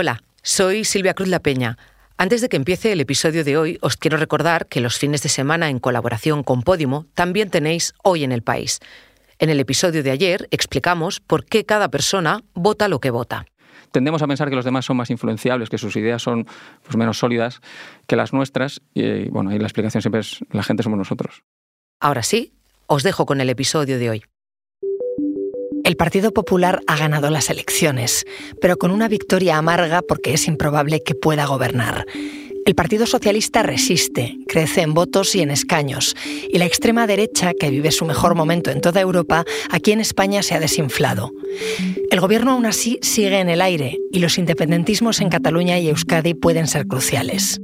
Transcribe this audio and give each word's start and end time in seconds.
Hola, 0.00 0.22
soy 0.44 0.84
Silvia 0.84 1.12
Cruz 1.12 1.26
La 1.26 1.40
Peña. 1.40 1.76
Antes 2.18 2.40
de 2.40 2.48
que 2.48 2.56
empiece 2.56 2.92
el 2.92 3.00
episodio 3.00 3.42
de 3.42 3.56
hoy, 3.56 3.78
os 3.80 3.96
quiero 3.96 4.16
recordar 4.16 4.68
que 4.68 4.80
los 4.80 4.96
fines 4.96 5.24
de 5.24 5.28
semana 5.28 5.70
en 5.70 5.80
colaboración 5.80 6.44
con 6.44 6.62
Podimo 6.62 7.06
también 7.14 7.50
tenéis 7.50 7.94
Hoy 8.04 8.22
en 8.22 8.30
el 8.30 8.42
País. 8.42 8.78
En 9.40 9.50
el 9.50 9.58
episodio 9.58 10.04
de 10.04 10.12
ayer 10.12 10.46
explicamos 10.52 11.18
por 11.18 11.44
qué 11.44 11.64
cada 11.64 11.88
persona 11.88 12.44
vota 12.54 12.86
lo 12.86 13.00
que 13.00 13.10
vota. 13.10 13.46
Tendemos 13.90 14.22
a 14.22 14.28
pensar 14.28 14.48
que 14.48 14.54
los 14.54 14.64
demás 14.64 14.84
son 14.84 14.96
más 14.96 15.10
influenciables, 15.10 15.68
que 15.68 15.78
sus 15.78 15.96
ideas 15.96 16.22
son 16.22 16.46
pues, 16.84 16.96
menos 16.96 17.18
sólidas 17.18 17.60
que 18.06 18.14
las 18.14 18.32
nuestras 18.32 18.80
y 18.94 19.28
bueno, 19.30 19.50
ahí 19.50 19.58
la 19.58 19.66
explicación 19.66 20.00
siempre 20.00 20.20
es 20.20 20.38
la 20.52 20.62
gente 20.62 20.84
somos 20.84 20.98
nosotros. 21.00 21.42
Ahora 21.98 22.22
sí, 22.22 22.52
os 22.86 23.02
dejo 23.02 23.26
con 23.26 23.40
el 23.40 23.50
episodio 23.50 23.98
de 23.98 24.10
hoy. 24.10 24.24
El 25.88 25.96
Partido 25.96 26.32
Popular 26.34 26.82
ha 26.86 26.98
ganado 26.98 27.30
las 27.30 27.48
elecciones, 27.48 28.26
pero 28.60 28.76
con 28.76 28.90
una 28.90 29.08
victoria 29.08 29.56
amarga 29.56 30.02
porque 30.02 30.34
es 30.34 30.46
improbable 30.46 31.02
que 31.02 31.14
pueda 31.14 31.46
gobernar. 31.46 32.04
El 32.66 32.74
Partido 32.74 33.06
Socialista 33.06 33.62
resiste, 33.62 34.36
crece 34.46 34.82
en 34.82 34.92
votos 34.92 35.34
y 35.34 35.40
en 35.40 35.50
escaños, 35.50 36.14
y 36.52 36.58
la 36.58 36.66
extrema 36.66 37.06
derecha, 37.06 37.54
que 37.58 37.70
vive 37.70 37.90
su 37.90 38.04
mejor 38.04 38.34
momento 38.34 38.70
en 38.70 38.82
toda 38.82 39.00
Europa, 39.00 39.46
aquí 39.70 39.92
en 39.92 40.00
España 40.00 40.42
se 40.42 40.54
ha 40.54 40.60
desinflado. 40.60 41.32
El 42.10 42.20
gobierno 42.20 42.52
aún 42.52 42.66
así 42.66 42.98
sigue 43.00 43.40
en 43.40 43.48
el 43.48 43.62
aire, 43.62 43.96
y 44.12 44.18
los 44.18 44.36
independentismos 44.36 45.22
en 45.22 45.30
Cataluña 45.30 45.78
y 45.78 45.88
Euskadi 45.88 46.34
pueden 46.34 46.66
ser 46.66 46.86
cruciales. 46.86 47.62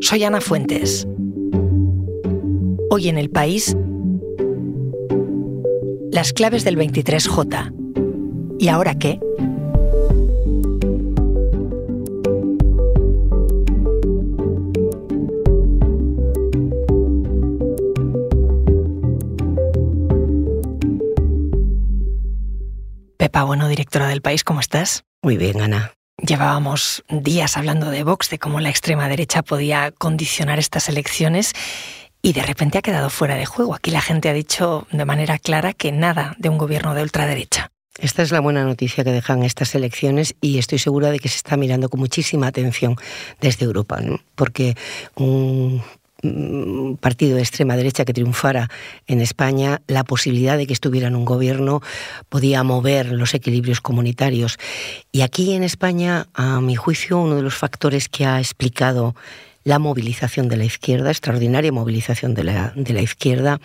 Soy 0.00 0.24
Ana 0.24 0.40
Fuentes. 0.40 1.06
Hoy 2.88 3.10
en 3.10 3.18
el 3.18 3.28
país 3.28 3.76
las 6.18 6.32
claves 6.32 6.64
del 6.64 6.76
23J. 6.76 8.56
¿Y 8.58 8.66
ahora 8.66 8.98
qué? 8.98 9.20
Pepa 23.16 23.44
Bueno, 23.44 23.68
directora 23.68 24.08
del 24.08 24.20
país, 24.20 24.42
¿cómo 24.42 24.58
estás? 24.58 25.04
Muy 25.22 25.36
bien, 25.36 25.60
Ana. 25.60 25.92
Llevábamos 26.20 27.04
días 27.08 27.56
hablando 27.56 27.90
de 27.90 28.02
Vox, 28.02 28.28
de 28.28 28.40
cómo 28.40 28.58
la 28.58 28.70
extrema 28.70 29.08
derecha 29.08 29.44
podía 29.44 29.92
condicionar 29.92 30.58
estas 30.58 30.88
elecciones 30.88 31.52
y 32.22 32.32
de 32.32 32.42
repente 32.42 32.78
ha 32.78 32.82
quedado 32.82 33.10
fuera 33.10 33.36
de 33.36 33.46
juego. 33.46 33.74
Aquí 33.74 33.90
la 33.90 34.00
gente 34.00 34.28
ha 34.28 34.32
dicho 34.32 34.86
de 34.90 35.04
manera 35.04 35.38
clara 35.38 35.72
que 35.72 35.92
nada 35.92 36.34
de 36.38 36.48
un 36.48 36.58
gobierno 36.58 36.94
de 36.94 37.02
ultraderecha. 37.02 37.70
Esta 37.98 38.22
es 38.22 38.30
la 38.30 38.40
buena 38.40 38.64
noticia 38.64 39.02
que 39.02 39.10
dejan 39.10 39.42
estas 39.42 39.74
elecciones 39.74 40.36
y 40.40 40.58
estoy 40.58 40.78
segura 40.78 41.10
de 41.10 41.18
que 41.18 41.28
se 41.28 41.36
está 41.36 41.56
mirando 41.56 41.88
con 41.88 41.98
muchísima 41.98 42.46
atención 42.46 42.96
desde 43.40 43.64
Europa, 43.64 43.98
porque 44.36 44.76
un 45.16 45.82
partido 47.00 47.36
de 47.36 47.42
extrema 47.42 47.76
derecha 47.76 48.04
que 48.04 48.12
triunfara 48.12 48.68
en 49.06 49.20
España, 49.20 49.82
la 49.86 50.02
posibilidad 50.04 50.56
de 50.56 50.66
que 50.66 50.72
estuviera 50.72 51.08
en 51.08 51.16
un 51.16 51.24
gobierno 51.24 51.80
podía 52.28 52.62
mover 52.64 53.12
los 53.12 53.34
equilibrios 53.34 53.80
comunitarios. 53.80 54.58
Y 55.12 55.20
aquí 55.20 55.52
en 55.52 55.62
España, 55.62 56.26
a 56.34 56.60
mi 56.60 56.74
juicio, 56.74 57.18
uno 57.18 57.36
de 57.36 57.42
los 57.42 57.54
factores 57.54 58.08
que 58.08 58.26
ha 58.26 58.38
explicado 58.40 59.14
la 59.68 59.78
movilización 59.78 60.48
de 60.48 60.56
la 60.56 60.64
izquierda, 60.64 61.10
extraordinaria 61.10 61.70
movilización 61.70 62.32
de 62.32 62.42
la, 62.42 62.72
de 62.74 62.94
la 62.94 63.02
izquierda, 63.02 63.60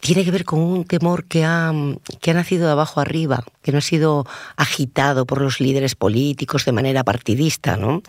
tiene 0.00 0.24
que 0.24 0.32
ver 0.32 0.44
con 0.44 0.58
un 0.58 0.84
temor 0.84 1.24
que 1.26 1.44
ha, 1.44 1.72
que 2.20 2.32
ha 2.32 2.34
nacido 2.34 2.66
de 2.66 2.72
abajo 2.72 3.00
arriba, 3.00 3.44
que 3.64 3.72
no 3.72 3.78
ha 3.78 3.80
sido 3.80 4.26
agitado 4.56 5.24
por 5.24 5.40
los 5.40 5.58
líderes 5.58 5.94
políticos 5.94 6.66
de 6.66 6.72
manera 6.72 7.02
partidista. 7.02 7.78
¿no? 7.78 8.02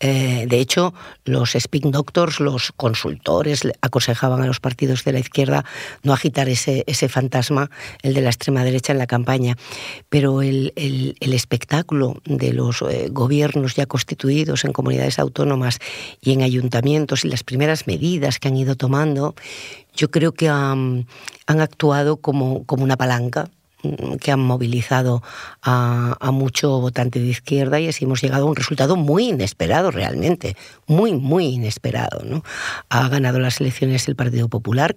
Eh, 0.00 0.44
de 0.46 0.60
hecho, 0.60 0.92
los 1.24 1.54
spin 1.54 1.90
doctors, 1.90 2.40
los 2.40 2.72
consultores, 2.76 3.62
aconsejaban 3.80 4.42
a 4.42 4.46
los 4.46 4.60
partidos 4.60 5.04
de 5.04 5.14
la 5.14 5.18
izquierda 5.18 5.64
no 6.02 6.12
agitar 6.12 6.50
ese, 6.50 6.84
ese 6.86 7.08
fantasma, 7.08 7.70
el 8.02 8.12
de 8.12 8.20
la 8.20 8.28
extrema 8.28 8.62
derecha 8.64 8.92
en 8.92 8.98
la 8.98 9.06
campaña. 9.06 9.56
Pero 10.10 10.42
el, 10.42 10.74
el, 10.76 11.32
espectáculo 11.32 12.20
de 12.26 12.52
los 12.52 12.82
eh, 12.82 13.08
gobiernos 13.10 13.76
ya 13.76 13.86
constituidos 13.86 14.64
en 14.64 14.72
comunidades 14.72 15.18
autónomas 15.18 15.78
y 16.20 16.32
en 16.32 16.42
ayuntamientos 16.42 17.24
y 17.24 17.28
las 17.28 17.44
primeras 17.44 17.86
medidas 17.86 18.38
que 18.38 18.48
han 18.48 18.56
ido 18.56 18.74
tomando, 18.74 19.34
yo 19.94 20.10
creo 20.10 20.32
que 20.32 20.48
han, 20.48 21.06
actuado 21.46 22.18
como, 22.18 22.64
como 22.64 22.84
una 22.84 22.98
palanca 22.98 23.48
que 24.20 24.32
han 24.32 24.40
movilizado 24.40 25.22
a, 25.62 26.30
mucho 26.32 26.80
votante 26.80 27.20
de 27.20 27.26
izquierda 27.26 27.80
y 27.80 27.88
así 27.88 28.04
hemos 28.04 28.22
llegado 28.22 28.46
a 28.46 28.50
un 28.50 28.56
resultado 28.56 28.96
muy 28.96 29.28
inesperado 29.28 29.90
realmente, 29.90 30.56
muy, 30.86 31.14
muy 31.14 31.46
inesperado. 31.46 32.22
¿no? 32.24 32.42
Ha 32.88 33.08
ganado 33.08 33.38
las 33.38 33.60
elecciones 33.60 34.08
el 34.08 34.16
Partido 34.16 34.48
Popular 34.48 34.96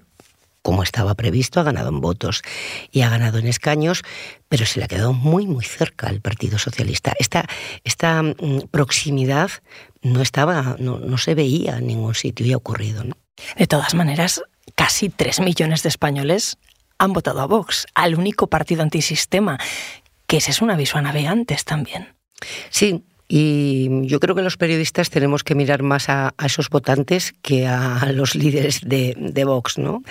como 0.62 0.84
estaba 0.84 1.16
previsto, 1.16 1.60
ha 1.60 1.64
ganado 1.64 1.90
en 1.90 2.02
votos 2.02 2.44
y 2.92 3.02
ha 3.02 3.10
ganado 3.10 3.40
en 3.40 3.48
escaños, 3.48 4.04
pero 4.48 4.68
se 4.68 4.80
le 4.80 4.86
ha 4.86 4.88
quedado 4.88 5.12
muy, 5.12 5.48
muy 5.48 5.66
cerca 5.66 6.08
al 6.08 6.22
Partido 6.22 6.60
Socialista. 6.60 7.14
Esta, 7.18 7.48
esta 7.84 8.22
mm, 8.22 8.68
proximidad 8.70 9.50
no 10.04 10.22
estaba, 10.22 10.76
no, 10.78 11.00
no 11.00 11.18
se 11.18 11.34
veía 11.34 11.78
en 11.78 11.88
ningún 11.88 12.14
sitio 12.14 12.46
y 12.46 12.54
ha 12.54 12.58
ocurrido. 12.58 13.04
De 13.58 13.66
todas 13.66 13.96
maneras, 13.96 14.44
casi 14.76 15.10
tres 15.10 15.40
millones 15.40 15.82
de 15.84 15.90
españoles 15.90 16.58
han 17.02 17.14
votado 17.14 17.42
a 17.42 17.48
Vox, 17.48 17.88
al 17.96 18.14
único 18.14 18.46
partido 18.46 18.84
antisistema, 18.84 19.58
que 20.28 20.38
ese 20.38 20.52
es 20.52 20.62
un 20.62 20.70
aviso 20.70 21.00
a 21.00 21.02
navegantes 21.02 21.66
también. 21.66 22.10
Sí, 22.70 23.04
y 23.28 24.06
yo 24.06 24.20
creo 24.20 24.36
que 24.36 24.44
los 24.44 24.58
periodistas 24.58 25.10
tenemos 25.10 25.44
que 25.44 25.56
mirar 25.56 25.82
más 25.82 26.10
a, 26.10 26.36
esos 26.46 26.70
votantes 26.70 27.34
que 27.42 27.66
a 27.66 28.12
los 28.14 28.36
líderes 28.36 28.82
de, 28.82 29.16
de, 29.18 29.46
Vox, 29.46 29.80
¿no? 29.80 30.04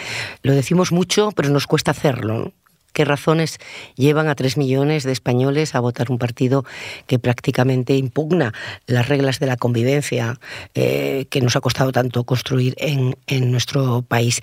Lo 0.43 0.53
decimos 0.53 0.91
mucho, 0.91 1.31
pero 1.31 1.49
nos 1.51 1.69
cuesta 1.69 1.93
hacerlo 1.93 2.53
qué 2.93 3.05
razones 3.05 3.59
llevan 3.97 4.28
a 4.28 4.34
tres 4.34 4.56
millones 4.56 5.05
de 5.05 5.12
españoles 5.12 5.75
a 5.75 5.81
votar 5.81 6.11
un 6.11 6.19
partido 6.19 6.65
que 7.06 7.19
prácticamente 7.19 7.95
impugna 7.95 8.53
las 8.87 9.09
reglas 9.09 9.39
de 9.39 9.47
la 9.47 9.56
convivencia 9.56 10.39
eh, 10.75 11.27
que 11.31 11.41
nos 11.41 11.56
ha 11.56 11.61
costado 11.61 11.93
tanto 11.93 12.25
construir 12.25 12.75
en, 12.78 13.17
en 13.27 13.51
nuestro 13.51 14.03
país. 14.03 14.41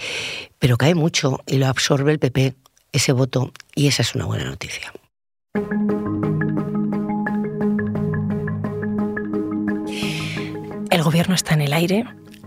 Pero 0.59 0.78
cae 0.78 0.96
mucho 0.96 1.41
y 1.46 1.58
lo 1.58 1.68
absorbe 1.68 2.12
el 2.12 2.19
PP, 2.19 2.53
ese 2.91 3.12
voto, 3.12 3.52
y 3.75 3.88
esa 3.88 4.02
es 4.02 4.16
una 4.16 4.25
buena 4.25 4.46
noticia. 4.46 4.91
El 10.90 11.03
gobierno 11.03 11.35
está 11.35 11.53
en 11.53 11.62
el 11.62 11.74
aire, 11.74 12.06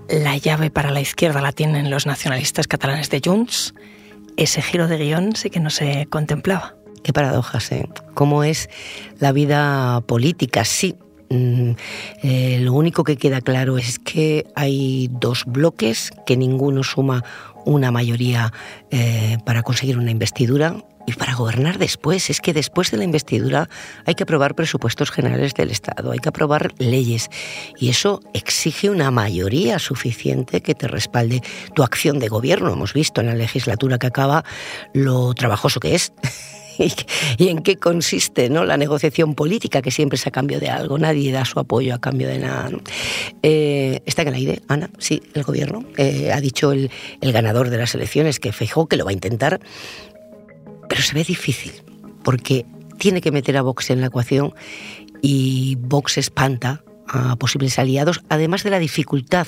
la 0.09 0.37
llave 0.37 0.71
para 0.71 0.91
la 0.91 1.01
izquierda 1.01 1.41
la 1.41 1.53
tienen 1.53 1.91
los 1.91 2.07
nacionalistas 2.07 2.67
catalanes 2.67 3.11
de 3.11 3.21
Junts 3.25 3.75
ese 4.37 4.63
giro 4.63 4.89
de 4.89 4.99
guion 4.99 5.37
sí 5.37 5.51
que 5.51 5.61
no 5.61 5.71
se 5.71 6.07
contemplaba. 6.07 6.75
Qué 7.03 7.13
paradojas, 7.13 7.73
¿eh? 7.73 7.89
¿Cómo 8.15 8.45
es 8.45 8.69
la 9.19 9.33
vida 9.33 10.03
política? 10.03 10.65
Sí, 10.65 10.97
mm, 11.31 11.71
eh, 12.23 12.59
lo 12.61 12.75
único 12.75 13.05
que 13.05 13.17
queda 13.17 13.41
claro 13.41 13.79
es 13.79 13.99
que 13.99 14.47
hay 14.55 15.09
dos 15.11 15.45
bloques, 15.47 16.13
que 16.27 16.37
ninguno 16.37 16.83
suma 16.83 17.25
una 17.65 17.91
mayoría 17.91 18.53
eh, 18.91 19.39
para 19.45 19.63
conseguir 19.63 19.99
una 19.99 20.11
investidura 20.11 20.77
y 21.11 21.17
para 21.17 21.35
gobernar 21.35 21.79
después. 21.79 22.31
Es 22.31 22.41
que 22.41 22.53
después 22.53 22.91
de 22.91 22.99
la 22.99 23.05
investidura 23.05 23.69
hay 24.07 24.15
que 24.15 24.23
aprobar 24.23 24.55
presupuestos 24.55 25.11
generales 25.11 25.55
del 25.55 25.71
Estado, 25.71 26.13
hay 26.13 26.19
que 26.19 26.29
aprobar 26.29 26.73
leyes 26.79 27.29
y 27.79 27.89
eso 27.89 28.21
exige 28.35 28.91
una 28.91 29.11
mayoría 29.11 29.79
suficiente 29.79 30.61
que 30.61 30.75
te 30.75 30.89
respalde 30.89 31.43
tu 31.75 31.83
acción 31.83 32.19
de 32.19 32.29
gobierno. 32.29 32.73
Hemos 32.73 32.93
visto 32.93 33.21
en 33.21 33.29
la 33.29 33.35
legislatura 33.35 33.99
que 33.99 34.07
acaba 34.07 34.45
lo 34.93 35.35
trabajoso 35.35 35.81
que 35.81 35.95
es. 35.95 36.13
y 37.39 37.49
en 37.49 37.63
qué 37.63 37.77
consiste 37.77 38.49
¿no? 38.49 38.65
la 38.65 38.77
negociación 38.77 39.35
política, 39.35 39.83
que 39.83 39.91
siempre 39.91 40.17
es 40.17 40.27
a 40.27 40.31
cambio 40.31 40.61
de 40.61 40.71
algo, 40.71 40.99
nadie 40.99 41.33
da 41.33 41.45
su 41.45 41.59
apoyo 41.59 41.95
a 41.95 42.01
cambio 42.01 42.29
de 42.29 42.39
nada. 42.39 42.71
Eh, 43.43 44.01
está 44.07 44.23
en 44.23 44.29
el 44.29 44.35
aire, 44.35 44.63
Ana, 44.69 44.91
sí, 44.99 45.23
el 45.35 45.43
gobierno. 45.43 45.85
Eh, 45.97 46.33
ha 46.33 46.41
dicho 46.41 46.73
el, 46.73 46.91
el, 47.21 47.33
ganador 47.33 47.71
de 47.71 47.79
las 47.79 47.95
elecciones 47.95 48.41
que 48.41 48.53
fijó 48.53 48.87
que 48.87 48.97
lo 48.97 49.05
va 49.05 49.11
a 49.11 49.15
intentar, 49.15 49.61
pero 50.91 51.03
se 51.03 51.15
ve 51.15 51.23
difícil, 51.23 51.73
porque 52.25 52.67
tiene 52.99 53.21
que 53.21 53.31
meter 53.31 53.57
a 53.57 53.63
Vox 53.63 53.91
en 53.91 54.01
la 54.01 54.09
ecuación 54.09 54.53
y 55.23 55.77
Vox 55.79 56.19
espanta 56.19 56.83
a 57.07 57.37
posibles 57.37 57.79
aliados, 57.79 58.23
además 58.29 58.65
de 58.65 58.71
la 58.71 58.81
dificultad 58.81 59.47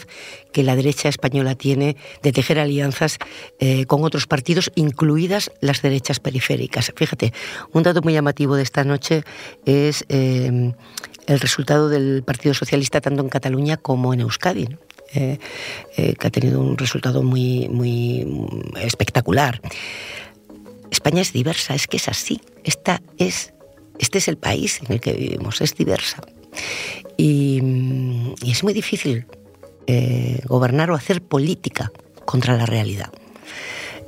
que 0.52 0.62
la 0.62 0.76
derecha 0.76 1.08
española 1.08 1.56
tiene 1.56 1.96
de 2.22 2.32
tejer 2.32 2.60
alianzas 2.60 3.18
eh, 3.58 3.86
con 3.86 4.04
otros 4.04 4.28
partidos, 4.28 4.70
incluidas 4.76 5.50
las 5.60 5.82
derechas 5.82 6.20
periféricas. 6.20 6.92
Fíjate, 6.94 7.32
un 7.72 7.82
dato 7.82 8.02
muy 8.02 8.12
llamativo 8.12 8.54
de 8.54 8.62
esta 8.62 8.84
noche 8.84 9.24
es 9.66 10.04
eh, 10.08 10.72
el 11.26 11.40
resultado 11.40 11.88
del 11.88 12.22
Partido 12.24 12.54
Socialista 12.54 13.00
tanto 13.00 13.20
en 13.20 13.28
Cataluña 13.28 13.76
como 13.76 14.14
en 14.14 14.20
Euskadi. 14.20 14.68
Eh, 15.14 15.38
que 15.94 16.26
ha 16.26 16.30
tenido 16.30 16.58
un 16.58 16.78
resultado 16.78 17.22
muy, 17.22 17.68
muy 17.68 18.26
espectacular. 18.80 19.60
España 21.02 21.22
es 21.22 21.32
diversa, 21.32 21.74
es 21.74 21.88
que 21.88 21.96
es 21.96 22.06
así. 22.06 22.40
Esta 22.62 23.02
es 23.18 23.52
este 23.98 24.18
es 24.18 24.28
el 24.28 24.36
país 24.36 24.80
en 24.84 24.92
el 24.92 25.00
que 25.00 25.14
vivimos, 25.14 25.60
es 25.60 25.74
diversa. 25.74 26.22
Y, 27.16 27.60
es 28.46 28.62
muy 28.62 28.72
difícil 28.72 29.26
eh, 29.88 30.40
gobernar 30.44 30.92
o 30.92 30.94
hacer 30.94 31.20
política 31.22 31.90
contra 32.24 32.56
la 32.56 32.66
realidad. 32.66 33.12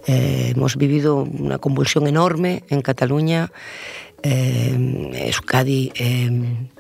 Eh, 0.06 0.52
hemos 0.54 0.76
vivido 0.76 1.16
una 1.16 1.58
convulsión 1.58 2.06
enorme 2.06 2.62
en 2.68 2.80
Cataluña. 2.80 3.50
Eh, 4.26 5.26
Euskadi 5.26 5.92
eh, 5.94 6.30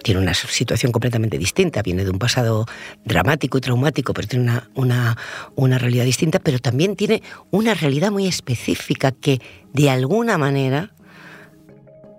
tiene 0.02 0.20
una 0.20 0.32
situación 0.32 0.90
completamente 0.92 1.36
distinta, 1.36 1.82
viene 1.82 2.02
de 2.02 2.10
un 2.10 2.18
pasado 2.18 2.64
dramático 3.04 3.58
y 3.58 3.60
traumático, 3.60 4.14
pero 4.14 4.26
tiene 4.26 4.44
una, 4.44 4.70
una, 4.74 5.18
una, 5.54 5.76
realidad 5.76 6.06
distinta, 6.06 6.38
pero 6.38 6.58
también 6.58 6.96
tiene 6.96 7.22
una 7.50 7.74
realidad 7.74 8.10
muy 8.10 8.26
específica 8.26 9.12
que 9.12 9.42
de 9.74 9.90
alguna 9.90 10.38
manera 10.38 10.94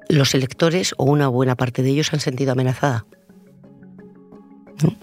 los 0.10 0.36
electores 0.36 0.94
o 0.98 1.06
una 1.06 1.28
buena 1.28 1.56
parte 1.56 1.82
de 1.82 1.90
ellos 1.90 2.14
han 2.14 2.20
sentido 2.20 2.52
amenazada. 2.52 3.08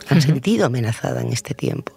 Han 0.08 0.22
sentido 0.22 0.66
amenazada 0.66 1.22
en 1.22 1.32
este 1.32 1.54
tiempo. 1.54 1.96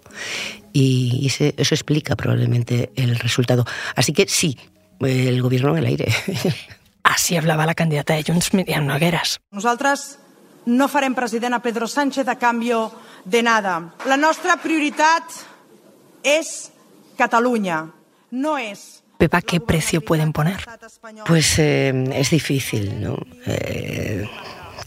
Y, 0.72 1.28
eso 1.28 1.74
explica 1.74 2.16
probablemente 2.16 2.90
el 2.96 3.16
resultado. 3.20 3.64
Así 3.94 4.12
que 4.12 4.26
sí, 4.26 4.58
el 4.98 5.40
gobierno 5.42 5.70
en 5.72 5.78
el 5.78 5.86
aire. 5.86 6.12
Así 7.06 7.36
hablaba 7.36 7.66
la 7.66 7.74
candidata 7.74 8.14
de 8.14 8.24
Junts, 8.24 8.52
Miriam 8.52 8.84
Nogueras. 8.84 9.40
Nosotras 9.52 10.18
no 10.66 10.88
farem 10.88 11.14
president 11.14 11.54
a 11.54 11.60
Pedro 11.60 11.86
Sánchez 11.86 12.26
a 12.26 12.36
cambio 12.36 12.90
de 13.24 13.42
nada. 13.42 13.94
La 14.06 14.16
nuestra 14.16 14.56
prioridad 14.56 15.22
es 16.24 16.72
Cataluña, 17.16 17.92
no 18.32 18.58
es 18.58 19.04
Pepa, 19.18 19.40
¿qué 19.40 19.60
precio 19.60 20.02
pueden 20.02 20.32
poner? 20.32 20.58
Pues 21.24 21.58
eh, 21.58 21.94
es 22.12 22.30
difícil, 22.30 23.00
¿no? 23.00 23.16
Eh, 23.46 24.28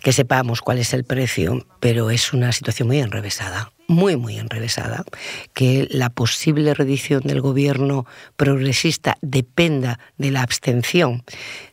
que 0.04 0.14
sepamos 0.14 0.62
cuál 0.62 0.78
es 0.78 0.94
el 0.94 1.04
precio, 1.04 1.66
pero 1.80 2.12
es 2.12 2.32
una 2.32 2.52
situación 2.52 2.90
muy 2.90 3.00
enrevesada, 3.00 3.72
muy, 3.90 4.16
muy 4.18 4.38
enrevesada, 4.38 5.04
que 5.56 5.88
la 5.90 6.12
posible 6.12 6.76
redición 6.76 7.22
del 7.24 7.42
gobierno 7.42 8.06
progresista 8.38 9.18
dependa 9.22 10.00
de 10.20 10.30
la 10.30 10.44
abstención 10.44 11.24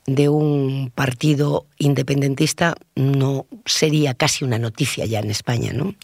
de 0.07 0.31
un 0.31 0.91
partido 0.95 1.67
independentista 1.77 2.75
no 2.95 3.47
sería 3.67 4.15
casi 4.15 4.45
una 4.45 4.59
noticia 4.59 5.05
ya 5.05 5.19
en 5.19 5.31
España, 5.31 5.73
¿no? 5.75 5.95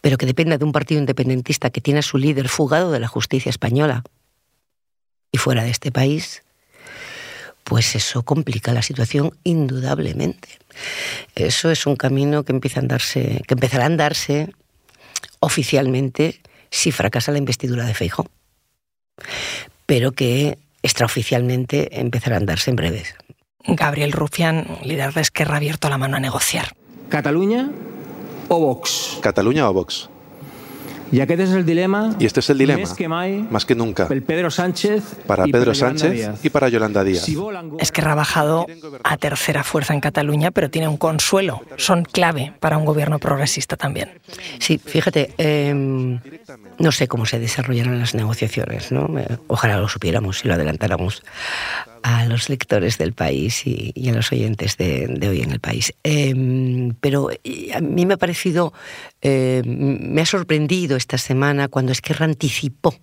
Pero 0.00 0.16
que 0.16 0.24
dependa 0.24 0.56
de 0.56 0.64
un 0.64 0.72
partido 0.72 1.00
independentista 1.00 1.68
que 1.68 1.82
tiene 1.82 2.00
a 2.00 2.02
su 2.02 2.16
líder 2.16 2.48
fugado 2.48 2.90
de 2.90 3.00
la 3.00 3.08
justicia 3.08 3.50
española 3.50 4.04
y 5.32 5.36
fuera 5.36 5.64
de 5.64 5.70
este 5.70 5.92
país, 5.92 6.44
pues 7.62 7.94
eso 7.94 8.22
complica 8.22 8.72
la 8.72 8.80
situación 8.80 9.36
indudablemente. 9.44 10.48
Eso 11.34 11.70
es 11.70 11.84
un 11.86 11.96
camino 11.96 12.42
que 12.42 12.52
empieza 12.52 12.80
a 12.80 12.82
andarse, 12.82 13.42
que 13.46 13.54
empezará 13.54 13.82
a 13.82 13.88
andarse 13.88 14.54
oficialmente 15.40 16.40
si 16.70 16.92
fracasa 16.92 17.32
la 17.32 17.38
investidura 17.38 17.84
de 17.84 17.94
Feijóo, 17.94 18.26
pero 19.86 20.12
que 20.12 20.58
extraoficialmente 20.82 22.00
empezará 22.00 22.36
a 22.36 22.40
andarse 22.40 22.70
en 22.70 22.76
breves. 22.76 23.14
Gabriel 23.66 24.12
Rufián, 24.12 24.78
líder 24.82 25.12
de 25.12 25.20
Esquerra, 25.20 25.54
ha 25.54 25.56
abierto 25.56 25.88
la 25.88 25.98
mano 25.98 26.16
a 26.16 26.20
negociar. 26.20 26.74
¿Cataluña 27.08 27.70
o 28.48 28.60
Vox? 28.60 29.18
Cataluña 29.20 29.68
o 29.68 29.72
Vox. 29.72 30.08
Y 31.12 31.20
este 31.20 31.42
es 31.42 31.50
el 31.50 31.64
dilema. 31.64 32.14
Y 32.18 32.26
este 32.26 32.40
es 32.40 32.50
el 32.50 32.58
dilema. 32.58 32.82
más 33.50 33.64
que 33.64 33.74
nunca. 33.74 34.08
Pedro 34.08 34.50
Sánchez 34.50 35.02
para 35.26 35.44
Pedro 35.44 35.74
Sánchez 35.74 36.44
y 36.44 36.50
para 36.50 36.68
Yolanda 36.68 37.04
Díaz. 37.04 37.26
Es 37.78 37.92
que 37.92 38.00
ha 38.00 38.14
bajado 38.14 38.66
a 39.02 39.16
tercera 39.16 39.64
fuerza 39.64 39.94
en 39.94 40.00
Cataluña, 40.00 40.50
pero 40.50 40.70
tiene 40.70 40.88
un 40.88 40.96
consuelo. 40.96 41.62
Son 41.76 42.04
clave 42.04 42.52
para 42.60 42.78
un 42.78 42.84
gobierno 42.84 43.18
progresista 43.18 43.76
también. 43.76 44.10
Sí, 44.58 44.78
fíjate, 44.78 45.34
em, 45.38 46.20
no 46.78 46.92
sé 46.92 47.08
cómo 47.08 47.26
se 47.26 47.38
desarrollarán 47.38 47.98
las 47.98 48.14
negociaciones, 48.14 48.92
¿no? 48.92 49.18
Eh, 49.18 49.38
ojalá 49.48 49.78
lo 49.78 49.88
supiéramos 49.88 50.44
y 50.44 50.48
lo 50.48 50.54
adelantáramos 50.54 51.22
a 52.06 52.24
los 52.26 52.48
lectores 52.48 52.98
del 52.98 53.14
país 53.14 53.66
y, 53.66 54.08
a 54.08 54.12
los 54.12 54.30
oyentes 54.30 54.76
de, 54.76 55.18
hoy 55.28 55.42
en 55.42 55.50
el 55.50 55.58
país. 55.58 55.92
Em, 56.04 56.94
pero 57.00 57.30
eh, 57.42 57.72
a 57.74 57.80
mí 57.80 58.06
me 58.06 58.14
ha 58.14 58.16
parecido, 58.16 58.72
em, 59.20 60.12
me 60.14 60.20
ha 60.20 60.26
sorprendido 60.26 60.96
esta 60.96 61.18
semana 61.18 61.66
cuando 61.66 61.90
Esquerra 61.90 62.26
anticipó 62.26 62.94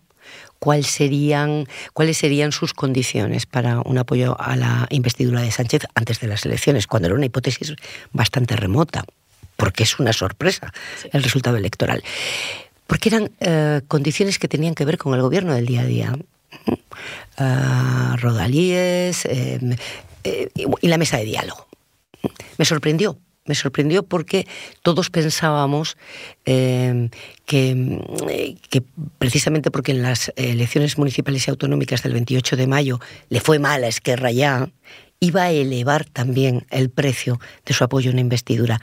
cuáles 0.58 0.88
serían, 0.88 1.68
cuáles 1.92 2.18
serían 2.18 2.54
sus 2.54 2.74
condiciones 2.74 3.46
para 3.46 3.82
un 3.82 3.98
apoyo 3.98 4.40
a 4.40 4.56
la 4.56 4.88
investidura 4.90 5.42
de 5.42 5.52
Sánchez 5.52 5.82
antes 5.96 6.22
de 6.22 6.30
las 6.30 6.46
elecciones, 6.46 6.88
cuando 6.88 7.08
era 7.08 7.16
una 7.16 7.26
hipótesis 7.26 7.76
bastante 8.14 8.56
remota, 8.56 9.04
porque 9.58 9.84
es 9.84 10.00
una 10.00 10.14
sorpresa 10.14 10.72
el 11.12 11.24
resultado 11.24 11.58
electoral. 11.58 12.02
Porque 12.88 13.10
eran 13.10 13.32
eh, 13.42 13.82
condiciones 13.90 14.40
que 14.40 14.48
tenían 14.48 14.76
que 14.76 14.86
ver 14.86 14.98
con 14.98 15.14
el 15.14 15.22
gobierno 15.22 15.54
del 15.54 15.66
día 15.66 15.82
a 15.82 15.86
día 15.86 16.16
rodalíes 18.18 19.26
em, 19.26 19.76
eh, 20.24 20.50
y 20.82 20.88
la 20.88 20.98
mesa 20.98 21.18
de 21.18 21.26
diálogo. 21.26 21.68
Me 22.58 22.66
sorprendió, 22.66 23.18
me 23.46 23.56
sorprendió 23.56 24.04
porque 24.04 24.48
todos 24.82 25.10
pensábamos 25.10 25.98
em, 26.46 27.10
que, 27.46 28.56
que, 28.70 28.84
precisamente 29.18 29.72
porque 29.72 29.92
en 29.92 30.02
las 30.02 30.32
elecciones 30.36 30.98
municipales 30.98 31.48
y 31.48 31.52
autonómicas 31.52 32.04
del 32.04 32.14
28 32.14 32.56
de 32.56 32.68
mayo 32.68 33.00
le 33.30 33.42
fue 33.42 33.60
mal 33.60 33.84
a 33.84 33.88
Esquerra 33.88 34.32
ya, 34.32 34.70
iba 35.20 35.44
a 35.44 35.52
elevar 35.52 36.06
también 36.06 36.66
el 36.70 36.90
precio 36.90 37.40
de 37.66 37.74
su 37.74 37.84
apoyo 37.84 38.10
en 38.10 38.18
la 38.18 38.22
investidura. 38.22 38.82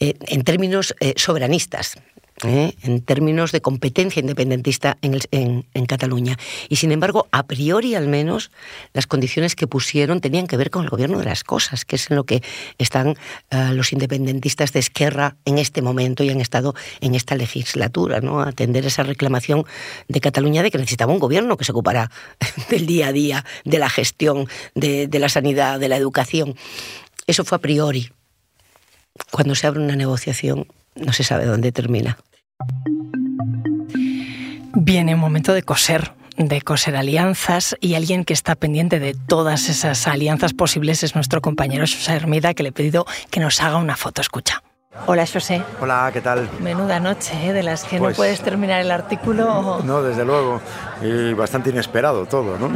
Eh, 0.00 0.14
en 0.28 0.42
términos 0.42 0.94
eh, 1.00 1.12
soberanistas, 1.16 1.98
¿eh? 2.42 2.74
en 2.82 3.00
términos 3.00 3.52
de 3.52 3.60
competencia 3.60 4.20
independentista 4.20 4.98
en, 5.02 5.64
Cataluña. 5.86 6.38
Y 6.68 6.76
sin 6.76 6.92
embargo, 6.92 7.28
a 7.30 7.46
priori 7.46 7.94
al 7.94 8.08
menos, 8.08 8.50
las 8.94 9.06
condiciones 9.06 9.54
que 9.54 9.66
pusieron 9.66 10.20
tenían 10.20 10.46
que 10.46 10.56
ver 10.56 10.70
con 10.70 10.82
el 10.82 10.88
gobierno 10.88 11.18
de 11.18 11.26
las 11.26 11.44
cosas, 11.44 11.84
que 11.84 11.96
es 11.96 12.10
en 12.10 12.16
lo 12.16 12.24
que 12.24 12.42
están 12.78 13.16
eh, 13.50 13.70
los 13.72 13.92
independentistas 13.92 14.72
de 14.72 14.80
Esquerra 14.80 15.36
en 15.44 15.58
este 15.58 15.82
momento 15.82 16.24
y 16.24 16.30
han 16.30 16.40
estado 16.40 16.74
en 17.00 17.14
esta 17.14 17.36
legislatura, 17.36 18.20
¿no? 18.20 18.40
atender 18.40 18.86
esa 18.86 19.02
reclamación 19.02 19.64
de 20.08 20.20
Cataluña 20.20 20.62
de 20.62 20.70
que 20.70 20.78
necesitaba 20.78 21.12
un 21.12 21.18
gobierno 21.18 21.56
que 21.56 21.64
se 21.64 21.72
ocupara 21.72 22.10
del 22.70 22.86
día 22.86 23.08
a 23.08 23.12
día, 23.12 23.44
de 23.64 23.78
la 23.78 23.90
gestión, 23.90 24.48
de 24.74 25.18
la 25.18 25.28
sanidad, 25.28 25.78
de 25.78 25.88
la 25.88 25.96
educación. 25.96 26.56
Eso 27.26 27.44
fue 27.44 27.56
a 27.56 27.60
priori. 27.60 28.10
Cuando 29.30 29.54
se 29.54 29.66
abre 29.66 29.80
una 29.80 29.96
negociación, 29.96 30.66
no 30.96 31.12
se 31.12 31.24
sabe 31.24 31.44
dónde 31.46 31.72
termina. 31.72 32.18
Viene 34.74 35.14
un 35.14 35.20
momento 35.20 35.54
de 35.54 35.62
coser, 35.62 36.12
de 36.36 36.60
coser 36.60 36.96
alianzas 36.96 37.76
y 37.80 37.94
alguien 37.94 38.24
que 38.24 38.32
está 38.32 38.54
pendiente 38.54 38.98
de 38.98 39.14
todas 39.14 39.68
esas 39.68 40.06
alianzas 40.06 40.52
posibles 40.52 41.02
es 41.02 41.14
nuestro 41.14 41.40
compañero 41.40 41.82
José 41.82 42.12
Hermida, 42.12 42.54
que 42.54 42.62
le 42.62 42.70
he 42.70 42.72
pedido 42.72 43.06
que 43.30 43.40
nos 43.40 43.60
haga 43.60 43.76
una 43.76 43.96
foto. 43.96 44.20
Escucha. 44.20 44.62
Hola, 45.06 45.26
José. 45.26 45.62
Hola, 45.80 46.08
¿qué 46.12 46.20
tal? 46.20 46.48
Menuda 46.60 46.98
noche, 46.98 47.34
¿eh? 47.48 47.52
de 47.52 47.62
las 47.62 47.84
que 47.84 47.96
no 47.96 48.04
pues 48.04 48.16
puedes 48.16 48.40
terminar 48.40 48.80
el 48.80 48.90
artículo. 48.90 49.82
No, 49.84 50.02
desde 50.02 50.24
luego. 50.24 50.60
Y 51.02 51.34
bastante 51.34 51.70
inesperado 51.70 52.24
todo, 52.26 52.56
¿no? 52.56 52.70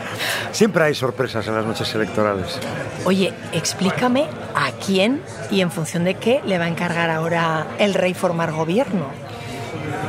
Siempre 0.52 0.84
hay 0.84 0.94
sorpresas 0.94 1.46
en 1.48 1.54
las 1.54 1.64
noches 1.64 1.92
electorales. 1.94 2.60
Oye, 3.04 3.32
explícame 3.52 4.26
a 4.54 4.70
quién 4.72 5.22
y 5.50 5.62
en 5.62 5.70
función 5.70 6.04
de 6.04 6.14
qué 6.14 6.42
le 6.46 6.58
va 6.58 6.66
a 6.66 6.68
encargar 6.68 7.10
ahora 7.10 7.66
el 7.78 7.94
rey 7.94 8.14
formar 8.14 8.52
gobierno. 8.52 9.06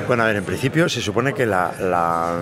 Bueno, 0.07 0.23
a 0.23 0.27
ver, 0.27 0.35
en 0.35 0.43
principio 0.43 0.87
se 0.87 1.01
supone 1.01 1.33
que 1.33 1.45
la, 1.45 1.73
la, 1.79 2.33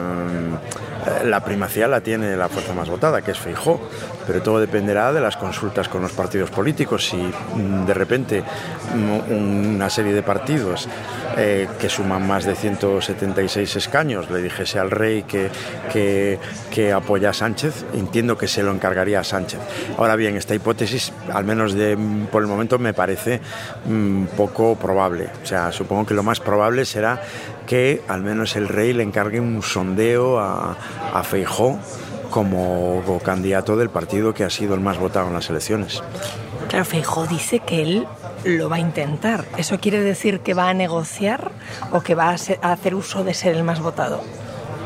la 1.24 1.44
primacía 1.44 1.88
la 1.88 2.02
tiene 2.02 2.36
la 2.36 2.50
fuerza 2.50 2.74
más 2.74 2.90
votada, 2.90 3.22
que 3.22 3.32
es 3.32 3.38
Feijó, 3.38 3.80
pero 4.28 4.42
todo 4.42 4.60
dependerá 4.60 5.12
de 5.13 5.22
las 5.22 5.38
consultas 5.38 5.88
con 5.88 6.02
los 6.02 6.12
partidos 6.12 6.50
políticos. 6.50 7.08
Si 7.08 7.18
mm, 7.18 7.86
de 7.86 7.94
repente 7.94 8.44
mm, 8.44 9.75
una 9.75 9.90
serie 9.90 10.13
de 10.13 10.24
partidos 10.24 10.88
eh, 11.38 11.68
que 11.80 11.90
suman 11.90 12.28
más 12.28 12.46
de 12.46 12.56
176 12.56 13.75
escaños 13.75 14.30
le 14.30 14.42
dijese 14.42 14.78
al 14.78 14.92
rey 14.92 15.24
que, 15.24 15.50
que, 15.92 16.94
apoya 16.94 17.32
a 17.32 17.34
Sánchez, 17.34 17.86
entiendo 17.94 18.38
que 18.38 18.48
se 18.48 18.62
lo 18.62 18.72
encargaría 18.72 19.20
a 19.20 19.24
Sánchez. 19.24 19.60
Ahora 19.98 20.16
bien, 20.16 20.36
esta 20.38 20.54
hipótesis, 20.54 21.12
al 21.32 21.44
menos 21.44 21.74
de, 21.74 21.98
por 22.32 22.44
el 22.44 22.48
momento, 22.48 22.78
me 22.78 22.94
parece 22.94 23.42
mm, 23.86 24.25
poco 24.38 24.75
probable. 24.75 25.30
O 25.42 25.46
sea, 25.46 25.72
supongo 25.72 26.06
que 26.06 26.13
lo 26.13 26.24
más 26.24 26.40
probable 26.40 26.86
será 26.86 27.22
que 27.68 28.01
al 28.08 28.22
menos 28.22 28.56
el 28.56 28.68
rey 28.68 28.94
le 28.94 29.03
encargue 29.03 29.39
un 29.39 29.62
sondeo 29.62 30.39
a, 30.39 30.77
a 31.13 31.24
Feijó 31.24 31.80
como 32.30 33.20
candidato 33.24 33.77
del 33.77 33.89
partido 33.89 34.34
que 34.34 34.44
ha 34.44 34.50
sido 34.50 34.74
el 34.74 34.80
más 34.80 34.98
votado 34.98 35.27
en 35.27 35.34
las 35.34 35.50
elecciones. 35.50 36.01
Claro, 36.68 36.86
Feijó 36.86 37.27
dice 37.27 37.60
que 37.60 37.84
él 37.84 38.08
lo 38.44 38.70
va 38.70 38.77
a 38.77 38.80
intentar. 38.80 39.46
¿Eso 39.58 39.80
quiere 39.80 40.01
decir 40.01 40.39
que 40.39 40.53
va 40.53 40.70
a 40.70 40.74
negociar 40.74 41.51
o 41.92 42.01
que 42.01 42.15
va 42.15 42.30
a, 42.30 42.72
hacer 42.72 42.96
uso 42.96 43.24
de 43.24 43.34
ser 43.34 43.56
el 43.56 43.63
más 43.63 43.80
votado? 43.80 44.24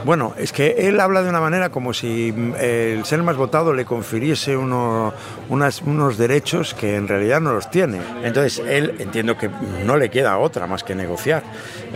Bueno, 0.08 0.34
es 0.38 0.54
que 0.54 0.88
él 0.88 1.02
habla 1.02 1.22
de 1.22 1.28
una 1.28 1.42
manera 1.42 1.70
como 1.70 1.94
si 1.94 2.32
mm, 2.32 2.54
el 2.62 3.04
ser 3.04 3.22
más 3.24 3.36
votado 3.36 3.74
le 3.74 3.84
confiriese 3.84 4.56
uno, 4.56 5.14
unos 5.50 6.18
derechos 6.18 6.74
que 6.74 6.96
en 6.96 7.10
realidad 7.10 7.42
no 7.42 7.52
los 7.52 7.70
tiene. 7.70 8.00
Entonces, 8.24 8.64
él 8.66 8.96
entiendo 9.00 9.38
que 9.38 9.50
no 9.86 9.98
le 9.98 10.10
queda 10.10 10.38
otra 10.38 10.66
más 10.66 10.86
que 10.86 10.96
negociar. 10.96 11.44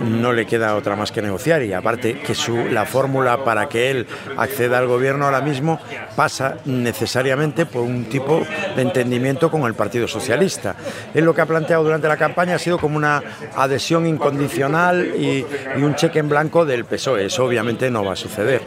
No 0.02 0.34
le 0.34 0.46
queda 0.46 0.76
otra 0.76 0.98
más 0.98 1.14
que 1.14 1.22
negociar 1.22 1.64
y 1.64 1.72
aparte 1.72 2.20
que 2.20 2.36
la 2.70 2.86
fórmula 2.86 3.46
para 3.46 3.70
que 3.70 3.92
él 3.92 4.08
acceda 4.36 4.80
al 4.80 4.88
gobierno 4.88 5.24
ahora 5.24 5.40
mismo 5.40 5.80
pasa 6.18 6.58
necesariamente 6.66 7.66
por 7.66 7.84
un 7.84 8.04
tipo 8.06 8.46
de 8.76 8.82
entendimiento 8.82 9.50
con 9.50 9.62
el 9.64 9.74
Partido 9.74 10.10
Socialista. 10.10 10.76
Él 11.14 11.24
lo 11.24 11.34
que 11.34 11.42
ha 11.42 11.46
planteado 11.46 11.86
durante 11.86 12.10
la 12.10 12.18
campaña 12.18 12.56
ha 12.56 12.60
sido 12.60 12.78
como 12.78 12.98
una 12.98 13.24
adhesión 13.56 14.06
incondicional 14.06 15.14
y, 15.18 15.46
y 15.78 15.82
un 15.82 15.96
cheque 15.96 16.20
en 16.20 16.28
blanco 16.28 16.66
del 16.66 16.84
PSOE. 16.84 17.28
Eso 17.28 17.46
obviamente 17.46 17.90
no 17.90 18.01
va 18.04 18.14
a 18.14 18.16
suceder. 18.16 18.62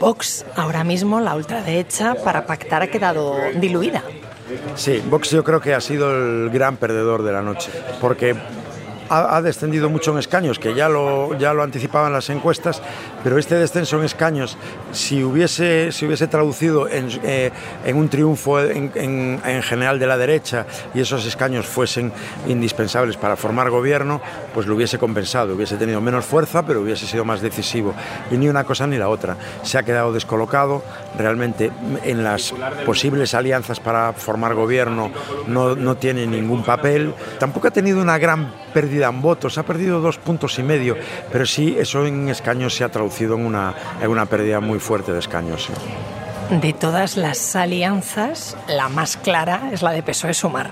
Vox, 0.00 0.44
ahora 0.56 0.84
mismo 0.84 1.20
la 1.20 1.34
ultraderecha 1.34 2.14
para 2.14 2.46
pactar 2.46 2.82
ha 2.82 2.86
quedado 2.88 3.36
diluida. 3.56 4.02
Sí, 4.74 5.02
Vox 5.06 5.30
yo 5.30 5.44
creo 5.44 5.60
que 5.60 5.74
ha 5.74 5.80
sido 5.80 6.14
el 6.14 6.50
gran 6.50 6.76
perdedor 6.76 7.22
de 7.22 7.32
la 7.32 7.42
noche, 7.42 7.70
porque 8.00 8.36
ha, 9.12 9.42
descendido 9.42 9.90
mucho 9.90 10.12
en 10.12 10.18
escaños, 10.18 10.58
que 10.58 10.74
ya 10.74 10.88
lo, 10.88 11.36
ya 11.38 11.52
lo 11.52 11.62
anticipaban 11.62 12.12
las 12.12 12.30
encuestas, 12.30 12.82
pero 13.22 13.38
este 13.38 13.56
descenso 13.56 13.98
en 13.98 14.04
escaños, 14.04 14.56
si 14.92 15.22
hubiese, 15.22 15.92
si 15.92 16.06
hubiese 16.06 16.26
traducido 16.26 16.88
en, 16.88 17.08
eh, 17.22 17.50
un 17.94 18.08
triunfo 18.08 18.60
en, 18.60 19.40
general 19.62 19.98
de 19.98 20.06
la 20.06 20.16
derecha 20.16 20.66
y 20.94 21.00
esos 21.00 21.26
escaños 21.26 21.66
fuesen 21.66 22.12
indispensables 22.48 23.16
para 23.16 23.36
formar 23.36 23.70
gobierno, 23.70 24.20
pues 24.54 24.66
lo 24.66 24.74
hubiese 24.74 24.98
compensado, 24.98 25.54
hubiese 25.54 25.76
tenido 25.76 26.00
menos 26.00 26.24
fuerza, 26.24 26.64
pero 26.64 26.80
hubiese 26.80 27.06
sido 27.06 27.24
más 27.24 27.40
decisivo. 27.40 27.94
Y 28.30 28.36
ni 28.36 28.48
una 28.48 28.64
cosa 28.64 28.86
ni 28.86 28.98
la 28.98 29.08
otra. 29.08 29.36
Se 29.62 29.78
ha 29.78 29.82
quedado 29.82 30.12
descolocado, 30.12 30.82
realmente 31.16 31.70
en 32.04 32.24
las 32.24 32.54
posibles 32.84 33.34
alianzas 33.34 33.80
para 33.80 34.12
formar 34.12 34.54
gobierno 34.54 35.10
no, 35.46 35.74
no 35.74 35.96
tiene 35.96 36.26
ningún 36.26 36.62
papel. 36.62 37.14
Tampoco 37.38 37.68
ha 37.68 37.70
tenido 37.70 38.00
una 38.00 38.18
gran 38.18 38.52
pérdida 38.72 39.08
en 39.08 39.22
votos, 39.22 39.58
ha 39.58 39.62
perdido 39.62 40.00
dos 40.00 40.18
puntos 40.18 40.58
y 40.58 40.62
medio, 40.62 40.96
pero 41.30 41.46
sí 41.46 41.76
eso 41.78 42.06
en 42.06 42.28
escaños 42.28 42.74
se 42.74 42.84
ha 42.84 42.88
traducido 42.88 43.34
en 43.34 43.46
una, 43.46 43.74
en 44.00 44.10
una 44.10 44.26
pérdida 44.26 44.60
muy 44.60 44.78
fuerte 44.78 45.12
de 45.12 45.18
escaños. 45.18 45.68
De 46.50 46.72
todas 46.72 47.16
las 47.16 47.56
alianzas, 47.56 48.56
la 48.68 48.88
más 48.88 49.16
clara 49.16 49.70
es 49.72 49.82
la 49.82 49.92
de 49.92 50.02
PSOE-Sumar. 50.02 50.70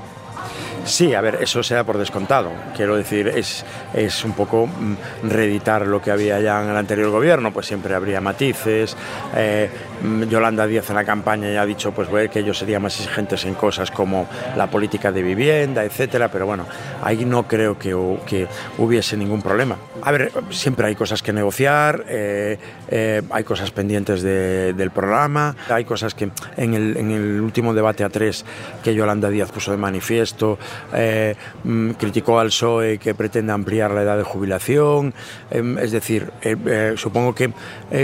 Sí, 0.85 1.15
a 1.15 1.21
ver, 1.21 1.39
eso 1.41 1.63
se 1.63 1.75
da 1.75 1.85
por 1.85 1.99
descontado. 1.99 2.51
Quiero 2.77 2.97
decir, 2.97 3.29
es, 3.29 3.65
es 3.95 4.25
un 4.25 4.33
poco 4.33 4.67
mm, 4.67 5.29
reeditar 5.29 5.87
lo 5.87 6.01
que 6.01 6.11
había 6.11 6.41
ya 6.41 6.63
en 6.63 6.71
el 6.71 6.77
anterior 6.77 7.11
gobierno, 7.11 7.53
pues 7.53 7.67
siempre 7.67 7.95
habría 7.95 8.21
matices. 8.21 8.97
Eh, 9.37 9.71
mm, 10.03 10.25
Yolanda 10.25 10.67
Díaz 10.67 10.89
en 10.91 10.97
la 10.97 11.05
campaña 11.05 11.51
ya 11.53 11.63
ha 11.63 11.67
dicho 11.67 11.93
pues, 11.93 12.09
que 12.31 12.41
ellos 12.41 12.59
serían 12.59 12.83
más 12.83 12.99
exigentes 12.99 13.45
en 13.45 13.55
cosas 13.55 13.91
como 13.91 14.27
la 14.57 14.69
política 14.69 15.13
de 15.13 15.23
vivienda, 15.23 15.85
etcétera, 15.85 16.29
pero 16.31 16.47
bueno, 16.47 16.67
ahí 17.03 17.25
no 17.25 17.47
creo 17.47 17.79
que, 17.79 17.91
que 18.27 18.49
hubiese 18.79 19.17
ningún 19.17 19.43
problema. 19.43 19.77
A 20.03 20.13
ver, 20.13 20.33
siempre 20.51 20.87
hay 20.87 20.95
cosas 20.95 21.23
que 21.23 21.33
negociar, 21.33 22.05
eh, 22.09 22.59
eh, 22.89 23.23
hay 23.31 23.45
cosas 23.45 23.71
pendientes 23.71 24.23
del 24.23 24.91
programa, 24.91 25.55
hay 25.69 25.85
cosas 25.85 26.15
que 26.15 26.31
en 26.57 26.75
el, 26.75 26.97
en 26.97 27.11
el 27.11 27.41
último 27.41 27.75
debate 27.75 28.05
a 28.05 28.09
tres 28.09 28.45
que 28.83 28.95
Yolanda 28.95 29.29
Díaz 29.29 29.51
puso 29.53 29.71
de 29.71 29.77
manifiesto, 29.77 30.59
eh, 30.95 31.35
mm, 31.65 31.91
criticó 31.93 32.39
al 32.39 32.49
PSOE 32.49 32.99
que 32.99 33.15
pretende 33.15 33.53
ampliar 33.53 33.91
la 33.91 34.03
edad 34.03 34.17
de 34.17 34.25
jubilación, 34.25 35.15
em, 35.51 35.79
es 35.79 35.93
decir, 35.93 36.31
eh, 36.43 36.57
eh, 36.67 36.95
supongo 36.97 37.35
que 37.35 37.53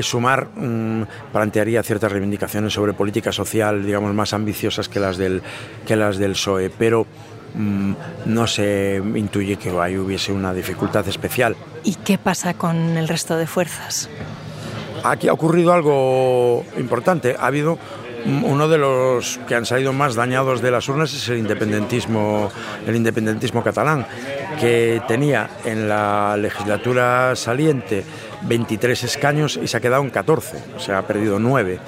Sumar 0.02 0.48
mm, 0.54 1.02
plantearía 1.32 1.82
ciertas 1.82 2.12
reivindicaciones 2.12 2.72
sobre 2.72 2.92
política 2.92 3.32
social, 3.32 3.84
digamos, 3.84 4.12
más 4.14 4.32
ambiciosas 4.32 4.88
que 4.88 5.00
las 5.00 5.16
del, 5.16 5.42
que 5.86 5.96
las 5.96 6.18
del 6.18 6.32
PSOE, 6.32 6.70
pero 6.70 7.06
mm, 7.54 7.92
no 8.26 8.46
se 8.46 9.02
intuye 9.14 9.56
que 9.56 9.70
ahí 9.80 9.96
hubiese 9.96 10.32
una 10.32 10.52
dificultad 10.52 11.06
especial. 11.08 11.56
¿Y 11.84 11.94
qué 11.94 12.18
pasa 12.18 12.54
con 12.54 12.76
el 12.96 13.08
resto 13.08 13.36
de 13.36 13.46
fuerzas? 13.46 14.08
Aquí 15.04 15.28
ha 15.28 15.32
ocurrido 15.32 15.72
algo 15.72 16.64
importante. 16.76 17.36
Ha 17.38 17.46
habido 17.46 17.78
uno 18.26 18.68
de 18.68 18.78
los 18.78 19.38
que 19.46 19.54
han 19.54 19.66
salido 19.66 19.92
más 19.92 20.14
dañados 20.14 20.60
de 20.60 20.70
las 20.70 20.88
urnas 20.88 21.12
es 21.14 21.28
el 21.28 21.38
independentismo, 21.38 22.50
el 22.86 22.96
independentismo 22.96 23.62
catalán, 23.62 24.06
que 24.60 25.00
tenía 25.06 25.48
en 25.64 25.88
la 25.88 26.36
legislatura 26.36 27.36
saliente 27.36 28.04
23 28.42 29.04
escaños 29.04 29.58
y 29.62 29.66
se 29.68 29.76
ha 29.76 29.80
quedado 29.80 30.02
en 30.02 30.10
14, 30.10 30.58
o 30.76 30.80
sea, 30.80 30.98
ha 30.98 31.06
perdido 31.06 31.38
9 31.38 31.80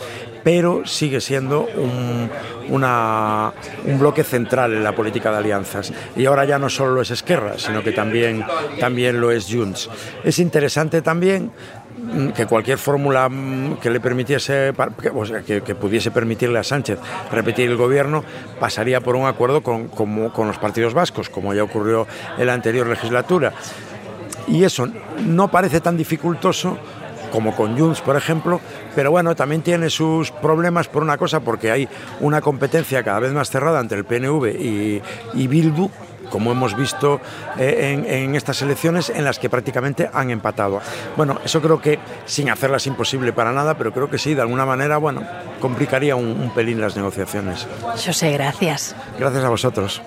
pero 0.43 0.87
sigue 0.87 1.21
siendo 1.21 1.67
un, 1.77 2.31
un, 2.71 3.99
bloque 3.99 4.25
central 4.25 4.73
en 4.73 4.83
la 4.83 4.95
política 4.95 5.31
de 5.31 5.37
alianzas. 5.37 5.93
Y 6.17 6.25
ahora 6.25 6.47
ya 6.47 6.59
no 6.59 6.71
solo 6.71 6.95
lo 6.95 7.03
es 7.03 7.11
Esquerra, 7.11 7.59
sino 7.59 7.83
que 7.83 7.93
también, 7.93 8.45
también 8.81 9.21
lo 9.21 9.31
es 9.31 9.47
Junts. 9.53 9.91
Es 10.25 10.39
interesante 10.39 11.03
también 11.03 11.51
que 12.35 12.47
cualquier 12.47 12.79
fórmula 12.79 13.29
mm, 13.29 13.79
que 13.81 13.91
le 13.91 14.01
permitiese, 14.01 14.73
que, 15.47 15.75
pudiese 15.75 16.11
permitirle 16.11 16.59
a 16.59 16.65
Sánchez 16.65 16.99
repetir 17.31 17.71
el 17.71 17.77
gobierno, 17.77 18.25
pasaría 18.61 19.01
por 19.01 19.17
un 19.17 19.27
acuerdo 19.27 19.63
con, 19.63 19.89
con 19.89 20.47
los 20.47 20.59
partidos 20.59 20.95
vascos, 20.95 21.29
como 21.29 21.55
ya 21.55 21.63
ocurrió 21.63 22.07
en 22.39 22.47
la 22.47 22.55
anterior 22.55 22.87
legislatura. 22.87 23.53
Y 24.47 24.65
eso 24.65 24.89
no 25.27 25.49
parece 25.49 25.81
tan 25.81 25.97
dificultoso 25.97 26.79
como 27.31 27.55
con 27.55 27.79
Junts, 27.79 28.01
por 28.01 28.17
ejemplo, 28.17 28.61
pero 28.95 29.11
bueno, 29.11 29.37
también 29.37 29.63
tiene 29.63 29.91
sus 29.91 30.31
problemas 30.31 30.89
por 30.89 31.03
una 31.03 31.19
cosa, 31.19 31.41
porque 31.41 31.71
hay 31.71 31.89
una 32.21 32.41
competencia 32.41 33.03
cada 33.03 33.21
vez 33.21 33.33
más 33.33 33.51
cerrada 33.51 33.81
entre 33.81 33.99
el 33.99 34.05
PNV 34.05 35.03
y 35.35 35.47
Bildu, 35.47 35.91
como 36.31 36.53
hemos 36.53 36.77
visto 36.77 37.21
eh, 37.59 38.23
en, 38.25 38.35
estas 38.35 38.63
elecciones 38.63 39.11
en 39.11 39.25
las 39.25 39.39
que 39.39 39.49
prácticamente 39.49 40.11
han 40.13 40.31
empatado. 40.31 40.81
Bueno, 41.17 41.39
eso 41.45 41.61
creo 41.61 41.81
que 41.81 41.99
sin 42.27 42.51
hacerlas 42.51 42.87
imposible 42.87 43.33
para 43.33 43.53
nada, 43.53 43.77
pero 43.77 43.93
creo 43.93 44.11
que 44.11 44.19
sí, 44.19 44.35
de 44.35 44.43
alguna 44.43 44.67
manera, 44.67 44.99
bueno, 44.99 45.23
complicaría 45.61 46.17
un, 46.17 46.29
un 46.29 46.51
pelín 46.51 46.81
las 46.81 46.97
negociaciones. 46.97 47.67
José, 47.83 48.33
gracias. 48.33 48.95
Gracias 49.19 49.45
a 49.45 49.49
vosotros. 49.49 50.03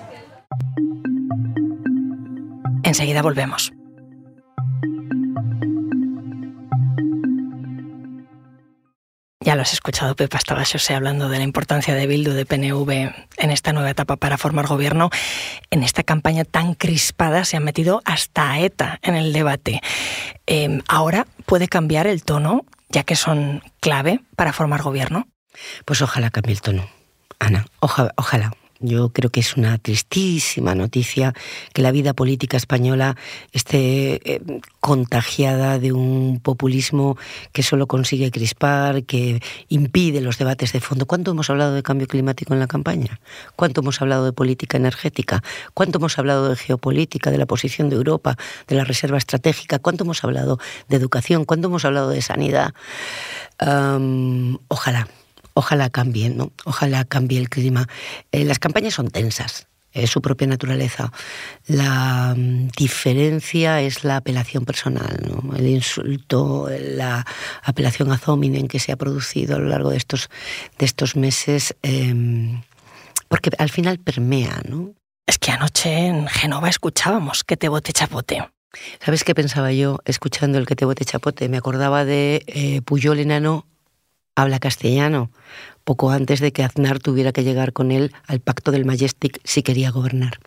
Enseguida 2.84 3.22
volvemos. 3.22 3.72
Ya 9.44 9.56
lo 9.56 9.64
has 9.64 9.74
escuchado, 9.74 10.16
Pepa, 10.16 10.38
estaba 10.38 10.64
José 10.64 10.94
hablando 10.94 11.28
de 11.28 11.40
la 11.40 11.44
importancia 11.44 11.96
de 11.96 12.06
Bildu, 12.06 12.34
de 12.34 12.46
PNV 12.46 12.92
en 13.38 13.50
esta 13.50 13.74
nueva 13.74 13.90
etapa 13.90 14.16
para 14.16 14.38
formar 14.38 14.68
gobierno. 14.68 15.10
En 15.72 15.82
esta 15.82 16.04
campaña 16.04 16.46
tan 16.46 16.76
crispada 16.76 17.44
se 17.44 17.58
ha 17.58 17.60
metido 17.60 18.04
hasta 18.06 18.60
ETA 18.60 19.00
en 19.02 19.16
el 19.16 19.34
debate. 19.34 19.82
Em, 20.46 20.84
ahora 20.88 21.26
puede 21.48 21.68
cambiar 21.68 22.06
el 22.06 22.24
tono, 22.24 22.66
ya 22.90 23.02
que 23.02 23.16
son 23.16 23.64
clave 23.80 24.20
para 24.36 24.54
formar 24.54 24.84
gobierno. 24.84 25.28
Pues 25.86 26.04
ojalá 26.04 26.30
cambie 26.30 26.54
el 26.54 26.62
tono, 26.62 26.88
Ana, 27.40 27.66
ojalá. 27.80 28.54
Yo 28.82 29.10
creo 29.10 29.30
que 29.30 29.42
es 29.42 29.58
una 29.58 29.78
tristísima 29.78 30.74
noticia 30.74 31.34
que 31.74 31.82
la 31.82 31.92
vida 31.92 32.14
política 32.14 32.58
española 32.58 33.16
esté 33.52 34.20
eh, 34.26 34.42
contagiada 34.80 35.78
de 35.78 35.92
un 35.92 36.40
populismo 36.42 37.18
que 37.52 37.62
solo 37.62 37.88
consigue 37.88 38.32
crispar, 38.32 39.04
que 39.04 39.42
impide 39.70 40.20
los 40.22 40.40
debates 40.40 40.74
de 40.74 40.80
fondo. 40.80 41.06
¿Cuánto 41.06 41.32
hemos 41.32 41.50
hablado 41.52 41.76
de 41.76 41.84
cambio 41.84 42.08
climático 42.08 42.54
en 42.54 42.60
la 42.60 42.68
campaña? 42.68 43.20
¿Cuánto 43.56 43.82
hemos 43.82 44.02
hablado 44.02 44.26
de 44.26 44.34
política 44.34 44.78
energética? 44.78 45.44
¿Cuánto 45.76 46.00
hemos 46.00 46.18
hablado 46.18 46.50
de 46.50 46.56
geopolítica, 46.56 47.30
de 47.30 47.38
la 47.38 47.46
posición 47.46 47.90
de 47.90 47.98
Europa, 47.98 48.36
de 48.68 48.76
la 48.76 48.84
reserva 48.84 49.20
estratégica? 49.20 49.78
¿Cuánto 49.78 50.06
hemos 50.06 50.24
hablado 50.24 50.58
de 50.90 50.98
educación? 50.98 51.46
¿Cuánto 51.46 51.68
hemos 51.68 51.86
hablado 51.86 52.10
de 52.10 52.22
sanidad? 52.22 52.74
ojalá 54.68 55.08
ojalá 55.54 55.90
cambie, 55.90 56.30
¿no? 56.30 56.52
Ojalá 56.66 57.06
cambie 57.06 57.40
el 57.40 57.50
clima. 57.50 57.88
Eh, 58.32 58.46
las 58.46 58.60
campañas 58.60 58.94
son 58.94 59.10
tensas, 59.10 59.68
es 59.92 60.10
su 60.10 60.22
propia 60.22 60.48
naturaleza. 60.48 61.12
La 61.68 62.34
mm, 62.36 62.70
diferencia 62.78 63.82
es 63.82 64.04
la 64.04 64.18
apelación 64.18 64.66
personal, 64.66 65.20
¿no? 65.28 65.56
el 65.56 65.68
insulto, 65.68 66.70
la 66.70 67.26
apelación 67.64 68.12
a 68.12 68.18
Zominen 68.18 68.68
que 68.68 68.80
se 68.80 68.92
ha 68.92 68.98
producido 68.98 69.56
a 69.56 69.60
lo 69.60 69.68
largo 69.68 69.90
de 69.90 69.98
estos, 69.98 70.30
de 70.78 70.86
estos 70.86 71.16
meses, 71.16 71.76
em, 71.82 72.62
porque 73.28 73.52
al 73.58 73.70
final 73.70 74.00
permea. 74.00 74.62
¿no? 74.68 74.94
Es 75.26 75.38
que 75.38 75.52
anoche 75.52 76.08
en 76.08 76.28
Genova 76.28 76.70
escuchábamos 76.70 77.44
que 77.44 77.58
te 77.58 77.70
bote 77.70 77.94
chapote. 77.94 78.44
¿Sabes 79.04 79.26
qué 79.26 79.36
pensaba 79.36 79.74
yo 79.74 80.00
escuchando 80.06 80.58
el 80.58 80.66
que 80.66 80.76
te 80.76 80.86
bote 80.86 81.04
chapote? 81.04 81.50
Me 81.50 81.58
acordaba 81.58 82.06
de 82.06 82.44
eh, 82.48 82.82
Puyol 82.82 83.20
enano 83.20 83.66
habla 84.36 84.60
castellano, 84.60 85.32
poco 85.84 86.12
antes 86.12 86.40
de 86.40 86.52
que 86.52 86.64
Aznar 86.64 87.00
tuviera 87.00 87.32
que 87.32 87.44
llegar 87.44 87.74
con 87.74 87.92
él 87.92 88.14
al 88.28 88.40
pacto 88.40 88.72
del 88.72 88.86
Majestic 88.86 89.40
si 89.44 89.64
quería 89.64 89.92
gobernar. 89.92 90.40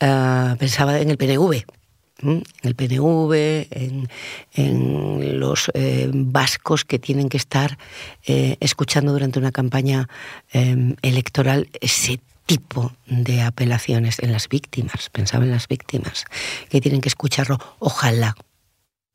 Ah, 0.00 0.56
pensaba 0.58 0.98
en 1.00 1.10
el 1.10 1.16
PNV, 1.16 1.64
en 2.22 2.44
el 2.62 2.74
PNV, 2.74 3.68
en, 3.70 5.38
los 5.38 5.70
eh, 5.74 6.10
vascos 6.12 6.84
que 6.84 6.98
tienen 6.98 7.28
que 7.28 7.36
estar 7.36 7.78
eh, 8.26 8.56
escuchando 8.60 9.12
durante 9.12 9.38
una 9.38 9.52
campaña 9.52 10.08
em, 10.52 10.96
electoral 11.02 11.68
ese 11.80 12.20
tipo 12.46 12.92
de 13.06 13.42
apelaciones 13.42 14.20
en 14.20 14.32
las 14.32 14.48
víctimas, 14.48 15.10
pensaba 15.10 15.44
en 15.44 15.50
las 15.50 15.68
víctimas, 15.68 16.24
que 16.70 16.80
tienen 16.80 17.00
que 17.00 17.08
escucharlo, 17.08 17.58
ojalá, 17.80 18.36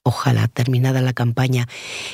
ojalá 0.03 0.47
terminada 0.47 1.01
la 1.01 1.13
campaña 1.13 1.67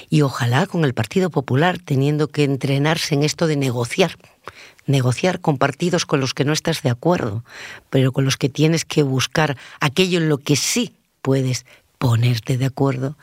y 0.09 0.21
ojalá 0.21 0.67
con 0.67 0.83
el 0.83 0.93
Partido 0.93 1.29
Popular 1.29 1.79
teniendo 1.79 2.27
que 2.27 2.43
entrenarse 2.43 3.15
en 3.15 3.23
esto 3.23 3.47
de 3.47 3.55
negociar, 3.55 4.17
negociar 4.85 5.39
con 5.39 5.57
partidos 5.57 6.05
con 6.05 6.19
los 6.19 6.33
que 6.33 6.45
no 6.45 6.53
estás 6.53 6.81
de 6.81 6.89
acuerdo, 6.89 7.43
pero 7.89 8.11
con 8.11 8.25
los 8.25 8.37
que 8.37 8.49
tienes 8.49 8.85
que 8.85 9.03
buscar 9.03 9.57
aquello 9.79 10.19
en 10.19 10.29
lo 10.29 10.37
que 10.37 10.55
sí 10.55 10.95
puedes 11.21 11.65
ponerte 11.97 12.57
de 12.57 12.65
acuerdo, 12.65 13.17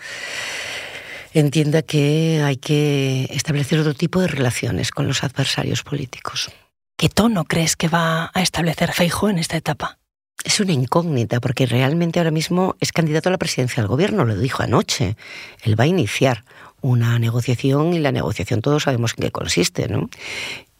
entienda 1.32 1.82
que 1.82 2.42
hay 2.44 2.56
que 2.56 3.28
establecer 3.30 3.78
otro 3.80 3.94
tipo 3.94 4.20
de 4.20 4.28
relaciones 4.28 4.90
con 4.90 5.06
los 5.06 5.24
adversarios 5.24 5.82
políticos. 5.82 6.50
¿Qué 6.96 7.08
tono 7.08 7.44
crees 7.44 7.76
que 7.76 7.88
va 7.88 8.30
a 8.32 8.42
establecer 8.42 8.92
Feijo 8.92 9.28
en 9.28 9.38
esta 9.38 9.56
etapa? 9.56 9.98
Es 10.44 10.60
una 10.60 10.72
incógnita, 10.72 11.40
porque 11.40 11.66
realmente 11.66 12.20
ahora 12.20 12.30
mismo 12.30 12.76
es 12.78 12.92
candidato 12.92 13.30
a 13.30 13.32
la 13.32 13.38
presidencia 13.38 13.82
del 13.82 13.88
gobierno, 13.88 14.24
lo 14.24 14.38
dijo 14.38 14.62
anoche. 14.62 15.16
Él 15.62 15.78
va 15.78 15.84
a 15.84 15.88
iniciar 15.88 16.44
una 16.82 17.18
negociación 17.18 17.94
y 17.94 17.98
la 17.98 18.12
negociación 18.12 18.60
todos 18.60 18.82
sabemos 18.82 19.14
en 19.16 19.24
qué 19.24 19.30
consiste, 19.30 19.88
¿no? 19.88 20.10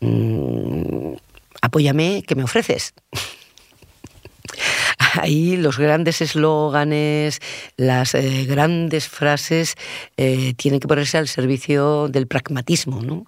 Mm, 0.01 1.15
apóyame, 1.63 2.23
¿qué 2.27 2.35
me 2.35 2.45
ofreces? 2.45 2.93
Ahí 4.99 5.57
los 5.57 5.79
grandes 5.79 6.21
eslóganes, 6.21 7.41
las 7.77 8.15
eh, 8.15 8.45
grandes 8.47 9.09
frases 9.09 9.77
eh, 10.17 10.55
tienen 10.55 10.81
que 10.81 10.89
ponerse 10.89 11.19
al 11.19 11.29
servicio 11.29 12.09
del 12.09 12.27
pragmatismo, 12.27 13.03
¿no? 13.03 13.27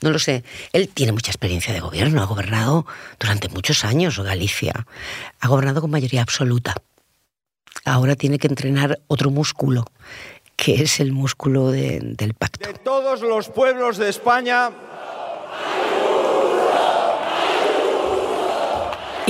No 0.00 0.10
lo 0.10 0.18
sé. 0.18 0.44
Él 0.72 0.88
tiene 0.88 1.12
mucha 1.12 1.30
experiencia 1.30 1.72
de 1.72 1.80
gobierno, 1.80 2.22
ha 2.22 2.26
gobernado 2.26 2.86
durante 3.18 3.48
muchos 3.48 3.84
años 3.84 4.18
Galicia, 4.18 4.86
ha 5.40 5.48
gobernado 5.48 5.80
con 5.80 5.90
mayoría 5.90 6.22
absoluta. 6.22 6.74
Ahora 7.84 8.16
tiene 8.16 8.38
que 8.38 8.46
entrenar 8.46 9.00
otro 9.08 9.30
músculo, 9.30 9.84
que 10.56 10.82
es 10.82 11.00
el 11.00 11.12
músculo 11.12 11.70
del 11.70 12.34
pacto. 12.38 12.66
De 12.66 12.78
todos 12.78 13.20
los 13.20 13.48
pueblos 13.48 13.98
de 13.98 14.08
España 14.08 14.70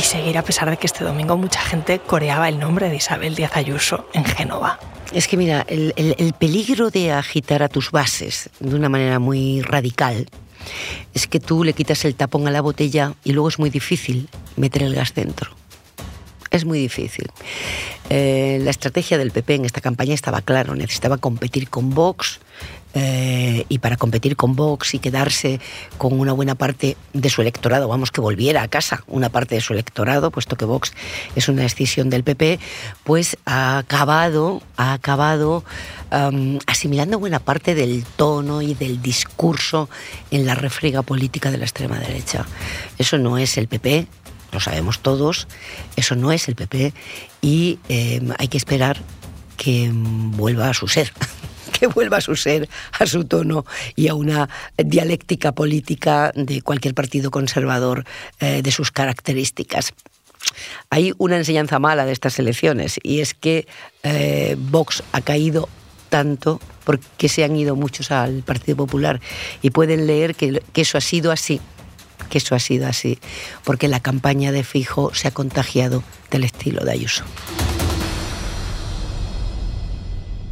seguir 0.04 0.38
a 0.38 0.42
pesar 0.42 0.70
de 0.70 0.76
que 0.76 0.86
este 0.86 1.04
domingo 1.04 1.36
mucha 1.36 1.60
gente 1.60 1.98
coreaba 1.98 2.48
el 2.48 2.58
nombre 2.58 2.88
de 2.88 2.96
Isabel 2.96 3.34
Díaz 3.34 3.56
Ayuso 3.56 4.08
en 4.12 4.24
Génova. 4.24 4.78
Es 5.12 5.28
que 5.28 5.36
mira, 5.36 5.64
el, 5.68 6.34
peligro 6.38 6.90
de 6.90 7.12
agitar 7.12 7.62
a 7.62 7.68
tus 7.68 7.90
bases 7.90 8.50
de 8.60 8.74
una 8.74 8.88
manera 8.88 9.18
muy 9.18 9.62
radical 9.62 10.26
es 11.12 11.26
que 11.26 11.40
tú 11.40 11.64
le 11.64 11.72
quitas 11.72 12.04
el 12.04 12.14
tapón 12.14 12.46
a 12.48 12.50
la 12.50 12.60
botella 12.60 13.14
y 13.24 13.32
luego 13.32 13.48
es 13.48 13.58
muy 13.58 13.70
difícil 13.70 14.28
meter 14.56 14.82
el 14.82 14.94
gas 14.94 15.14
dentro. 15.14 15.50
Es 16.50 16.64
muy 16.64 16.78
difícil. 16.78 17.30
Eh, 18.10 18.60
la 18.62 18.70
estrategia 18.70 19.18
del 19.18 19.30
PP 19.30 19.54
en 19.54 19.64
esta 19.64 19.80
campaña 19.80 20.14
estaba 20.14 20.42
claro, 20.42 20.74
necesitaba 20.74 21.18
competir 21.18 21.68
con 21.70 21.90
Vox, 21.90 22.40
eh, 22.96 23.64
y 23.68 23.78
para 23.78 23.96
competir 23.96 24.36
con 24.36 24.54
Vox 24.54 24.94
y 24.94 25.00
quedarse 25.00 25.58
con 25.98 26.18
una 26.18 26.32
buena 26.32 26.54
parte 26.54 26.96
de 27.12 27.28
su 27.28 27.42
electorado, 27.42 27.88
vamos, 27.88 28.12
que 28.12 28.20
volviera 28.20 28.62
a 28.62 28.68
casa 28.68 29.02
una 29.08 29.30
parte 29.30 29.56
de 29.56 29.60
su 29.60 29.72
electorado, 29.72 30.30
puesto 30.30 30.56
que 30.56 30.64
Vox 30.64 30.92
es 31.34 31.48
una 31.48 31.62
decisión 31.62 32.08
del 32.08 32.22
PP, 32.22 32.60
pues 33.02 33.36
ha 33.46 33.78
acabado, 33.78 34.62
ha 34.76 34.92
acabado 34.92 35.64
asimilando 36.66 37.18
buena 37.18 37.40
parte 37.40 37.74
del 37.74 38.04
tono 38.04 38.62
y 38.62 38.74
del 38.74 39.02
discurso 39.02 39.90
en 40.30 40.46
la 40.46 40.54
refriega 40.54 41.02
política 41.02 41.50
de 41.50 41.58
la 41.58 41.64
extrema 41.64 41.98
derecha. 41.98 42.46
Eso 42.98 43.18
no 43.18 43.36
es 43.36 43.58
el 43.58 43.66
PP, 43.66 44.06
lo 44.54 44.60
sabemos 44.60 45.00
todos, 45.00 45.48
eso 45.96 46.14
no 46.14 46.32
es 46.32 46.48
el 46.48 46.54
PP 46.54 46.94
y 47.42 47.78
em, 47.88 48.30
hay 48.38 48.48
que 48.48 48.56
esperar 48.56 49.02
que 49.56 49.90
vuelva 49.92 50.70
a 50.70 50.74
su 50.74 50.88
ser. 50.88 51.12
que 51.78 51.88
vuelva 51.88 52.18
a 52.18 52.20
su 52.20 52.36
ser, 52.36 52.68
a 52.98 53.04
su 53.04 53.24
tono 53.24 53.66
y 53.96 54.06
a 54.06 54.14
una 54.14 54.48
dialéctica 54.76 55.52
política 55.52 56.30
de 56.36 56.62
cualquier 56.62 56.94
partido 56.94 57.32
conservador 57.32 58.04
eh, 58.38 58.62
de 58.62 58.70
sus 58.70 58.92
características. 58.92 59.92
Hay 60.88 61.12
una 61.18 61.36
enseñanza 61.36 61.80
mala 61.80 62.06
de 62.06 62.12
estas 62.12 62.38
elecciones 62.38 63.00
y 63.02 63.20
es 63.20 63.34
que 63.34 63.66
eh, 64.04 64.54
Vox 64.56 65.02
ha 65.10 65.20
caído 65.20 65.68
tanto 66.10 66.60
porque 66.84 67.28
se 67.28 67.42
han 67.42 67.56
ido 67.56 67.74
muchos 67.74 68.12
al 68.12 68.44
Partido 68.44 68.76
Popular 68.76 69.20
y 69.62 69.70
pueden 69.70 70.06
leer 70.06 70.36
que 70.36 70.62
eso 70.74 70.96
ha 70.96 71.00
sido 71.00 71.32
así 71.32 71.60
que 72.34 72.38
eso 72.38 72.56
ha 72.56 72.58
sido 72.58 72.88
así, 72.88 73.20
porque 73.62 73.86
la 73.86 74.00
campaña 74.00 74.50
de 74.50 74.64
Fijo 74.64 75.14
se 75.14 75.28
ha 75.28 75.30
contagiado 75.30 76.02
del 76.32 76.42
estilo 76.42 76.84
de 76.84 76.90
Ayuso. 76.90 77.22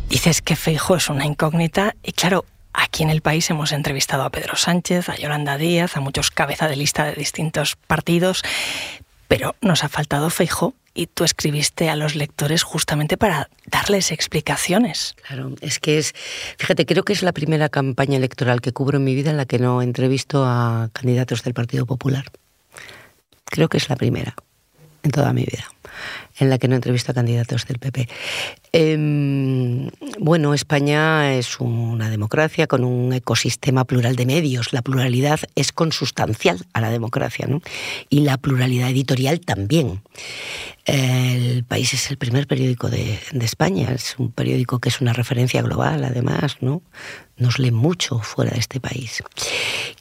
Dices 0.08 0.42
que 0.42 0.54
Feijo 0.54 0.94
es 0.94 1.08
una 1.08 1.26
incógnita 1.26 1.96
y 2.04 2.12
claro, 2.12 2.44
aquí 2.72 3.02
en 3.02 3.10
el 3.10 3.20
país 3.20 3.50
hemos 3.50 3.72
entrevistado 3.72 4.22
a 4.22 4.30
Pedro 4.30 4.54
Sánchez, 4.54 5.08
a 5.08 5.16
Yolanda 5.16 5.58
Díaz, 5.58 5.96
a 5.96 6.00
muchos 6.00 6.30
cabeza 6.30 6.68
de 6.68 6.76
lista 6.76 7.04
de 7.04 7.14
distintos 7.14 7.74
partidos, 7.74 8.44
pero 9.26 9.56
nos 9.60 9.82
ha 9.82 9.88
faltado 9.88 10.30
Feijo 10.30 10.74
y 10.94 11.06
tú 11.06 11.24
escribiste 11.24 11.88
a 11.88 11.96
los 11.96 12.14
lectores 12.14 12.62
justamente 12.62 13.16
para 13.16 13.48
darles 13.66 14.12
explicaciones. 14.12 15.14
Claro, 15.26 15.54
es 15.60 15.78
que 15.78 15.98
es, 15.98 16.12
fíjate, 16.58 16.86
creo 16.86 17.02
que 17.02 17.12
es 17.12 17.22
la 17.22 17.32
primera 17.32 17.68
campaña 17.68 18.16
electoral 18.16 18.60
que 18.60 18.72
cubro 18.72 18.98
en 18.98 19.04
mi 19.04 19.14
vida 19.14 19.30
en 19.30 19.36
la 19.36 19.46
que 19.46 19.58
no 19.58 19.82
entrevisto 19.82 20.44
a 20.44 20.90
candidatos 20.92 21.42
del 21.42 21.54
Partido 21.54 21.86
Popular. 21.86 22.24
Creo 23.46 23.68
que 23.68 23.78
es 23.78 23.88
la 23.88 23.96
primera 23.96 24.34
en 25.02 25.10
toda 25.10 25.32
mi 25.32 25.42
vida 25.42 25.66
en 26.38 26.50
la 26.50 26.58
que 26.58 26.68
no 26.68 26.74
entrevisto 26.74 27.12
a 27.12 27.14
candidatos 27.14 27.66
del 27.66 27.78
PP. 27.78 28.08
Em, 28.72 29.90
bueno, 30.18 30.54
España 30.54 31.34
es 31.34 31.60
una 31.60 32.10
democracia 32.10 32.66
con 32.66 32.84
un 32.84 33.12
ecosistema 33.12 33.84
plural 33.84 34.16
de 34.16 34.26
medios. 34.26 34.72
La 34.72 34.82
pluralidad 34.82 35.40
es 35.54 35.72
consustancial 35.72 36.64
a 36.72 36.80
la 36.80 36.90
democracia 36.90 37.46
¿no? 37.46 37.60
y 38.08 38.20
la 38.20 38.38
pluralidad 38.38 38.90
editorial 38.90 39.40
también. 39.40 40.00
El 40.84 41.62
país 41.62 41.94
es 41.94 42.10
el 42.10 42.16
primer 42.16 42.48
periódico 42.48 42.88
de, 42.88 43.20
España, 43.40 43.92
es 43.92 44.16
un 44.18 44.32
periódico 44.32 44.80
que 44.80 44.88
es 44.88 45.00
una 45.00 45.12
referencia 45.12 45.62
global, 45.62 46.02
además, 46.02 46.56
¿no? 46.60 46.82
Nos 47.36 47.60
lee 47.60 47.70
mucho 47.70 48.18
fuera 48.18 48.50
de 48.50 48.58
este 48.58 48.80
país. 48.80 49.22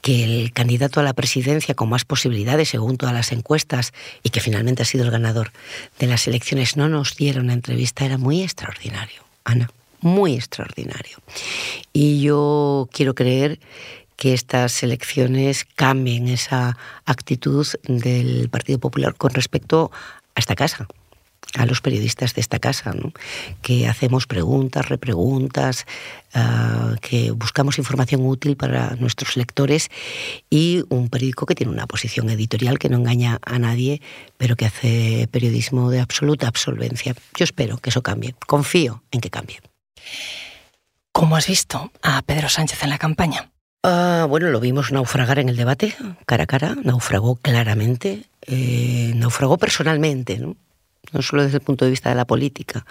Que 0.02 0.24
el 0.24 0.54
candidato 0.54 1.00
a 1.00 1.04
la 1.04 1.14
presidencia 1.14 1.76
con 1.76 1.90
más 1.90 2.04
posibilidades, 2.04 2.70
según 2.70 2.98
todas 2.98 3.14
las 3.14 3.32
encuestas, 3.32 3.94
y 4.24 4.32
que 4.32 4.40
finalmente 4.40 4.82
ha 4.82 4.86
sido 4.86 5.04
el 5.04 5.12
ganador 5.12 5.52
de 6.00 6.08
las 6.08 6.28
elecciones, 6.28 6.78
no 6.78 6.90
nos 6.90 7.16
diera 7.16 7.42
una 7.42 7.54
entrevista, 7.54 8.04
era 8.04 8.18
muy 8.18 8.42
extraordinario, 8.42 9.24
Ana, 9.44 9.70
muy 10.00 10.34
extraordinario. 10.34 11.20
Y 11.94 12.22
yo 12.22 12.90
quiero 12.92 13.14
creer 13.14 13.60
que 14.16 14.34
estas 14.34 14.84
elecciones 14.84 15.66
cambien 15.76 16.28
esa 16.28 16.78
actitud 17.06 17.68
del 17.84 18.50
Partido 18.50 18.80
Popular 18.80 19.16
con 19.16 19.32
respecto 19.32 19.92
a 20.36 20.40
esta 20.40 20.56
casa, 20.56 20.88
a 21.56 21.66
los 21.66 21.82
periodistas 21.82 22.34
de 22.34 22.42
esta 22.42 22.60
casa, 22.60 22.94
que 23.62 23.88
hacemos 23.88 24.28
preguntas, 24.28 24.90
repreguntas, 24.90 25.86
ah, 26.34 26.96
que 27.02 27.32
buscamos 27.32 27.78
información 27.78 28.26
útil 28.26 28.56
para 28.56 28.96
nuestros 28.96 29.36
lectores 29.36 29.90
y 30.50 30.84
un 30.90 31.10
periódico 31.10 31.46
que 31.46 31.56
tiene 31.56 31.74
una 31.74 31.88
posición 31.88 32.30
editorial 32.30 32.80
que 32.80 32.90
no 32.90 32.98
engaña 32.98 33.40
a 33.46 33.60
nadie, 33.60 34.02
pero 34.38 34.56
que 34.56 34.66
hace 34.66 35.28
periodismo 35.32 35.90
de 35.90 36.00
absoluta 36.00 36.48
absolvencia. 36.48 37.16
Yo 37.36 37.44
espero 37.44 37.78
que 37.78 37.90
eso 37.90 38.02
cambie, 38.02 38.36
confío 38.48 39.04
en 39.12 39.22
que 39.22 39.30
cambie. 39.30 39.60
¿Cómo 41.12 41.36
has 41.36 41.48
visto 41.48 41.92
a 42.02 42.22
Pedro 42.22 42.48
Sánchez 42.48 42.84
en 42.84 42.90
la 42.90 42.98
campaña? 42.98 43.52
Ah, 43.84 44.26
bueno, 44.30 44.50
lo 44.50 44.60
vimos 44.60 44.92
naufragar 44.92 45.40
en 45.40 45.50
el 45.50 45.58
debate, 45.58 45.96
cara 46.26 46.44
a 46.44 46.48
cara, 46.48 46.76
naufragó 46.84 47.36
claramente, 47.36 48.26
eh, 48.48 49.14
naufragó 49.16 49.58
personalmente, 49.58 50.38
¿no? 50.38 50.56
no 51.12 51.22
solo 51.22 51.44
desde 51.44 51.58
el 51.58 51.64
punto 51.64 51.86
de 51.86 51.92
vista 51.92 52.10
de 52.10 52.16
la 52.16 52.26
política. 52.26 52.86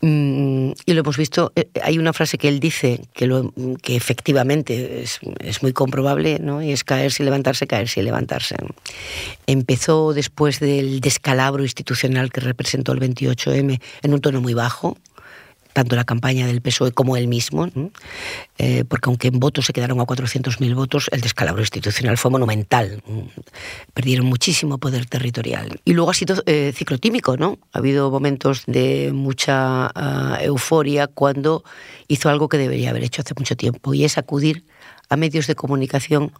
Mm, 0.00 0.72
y 0.86 0.92
lo 0.92 1.00
hemos 1.00 1.16
visto, 1.16 1.52
eh, 1.56 1.68
hay 1.82 1.98
una 1.98 2.12
frase 2.12 2.38
que 2.38 2.48
él 2.48 2.60
dice 2.60 3.00
que, 3.14 3.96
efectivamente 3.96 5.02
es, 5.02 5.62
muy 5.62 5.72
comprobable, 5.72 6.38
¿no? 6.38 6.62
y 6.62 6.72
es 6.72 6.84
caerse 6.84 7.22
y 7.22 7.24
levantarse, 7.24 7.66
caerse 7.66 8.00
y 8.00 8.02
levantarse. 8.04 8.56
Empezó 9.46 10.12
después 10.12 10.60
del 10.60 11.00
descalabro 11.00 11.62
institucional 11.62 12.30
que 12.30 12.40
representó 12.40 12.92
el 12.92 13.00
28M 13.00 13.80
en 14.02 14.14
un 14.14 14.20
tono 14.20 14.40
muy 14.40 14.54
bajo, 14.54 14.96
tanto 15.78 15.94
la 15.94 16.02
campaña 16.02 16.44
del 16.44 16.60
PSOE 16.60 16.90
como 16.90 17.16
él 17.16 17.28
mismo, 17.28 17.68
eh, 18.58 18.82
porque 18.88 19.08
aunque 19.08 19.28
en 19.28 19.38
votos 19.38 19.66
se 19.66 19.72
quedaron 19.72 20.00
a 20.00 20.02
400.000 20.02 20.74
votos, 20.74 21.08
el 21.12 21.20
descalabro 21.20 21.62
institucional 21.62 22.18
fue 22.18 22.32
monumental. 22.32 23.00
Perdieron 23.94 24.26
muchísimo 24.26 24.78
poder 24.78 25.06
territorial. 25.06 25.80
Y 25.84 25.92
luego 25.92 26.10
ha 26.10 26.14
sido 26.14 26.42
eh, 26.46 26.72
ciclotímico, 26.74 27.36
¿no? 27.36 27.60
Ha 27.72 27.78
habido 27.78 28.10
momentos 28.10 28.64
de 28.66 29.12
mucha 29.14 29.92
ah, 29.94 30.38
euforia 30.40 31.06
cuando 31.06 31.62
hizo 32.08 32.28
algo 32.28 32.48
que 32.48 32.58
debería 32.58 32.90
haber 32.90 33.04
hecho 33.04 33.22
hace 33.22 33.34
mucho 33.38 33.56
tiempo, 33.56 33.94
y 33.94 34.04
es 34.04 34.18
acudir 34.18 34.64
a 35.08 35.16
medios 35.16 35.46
de 35.46 35.54
comunicación 35.54 36.32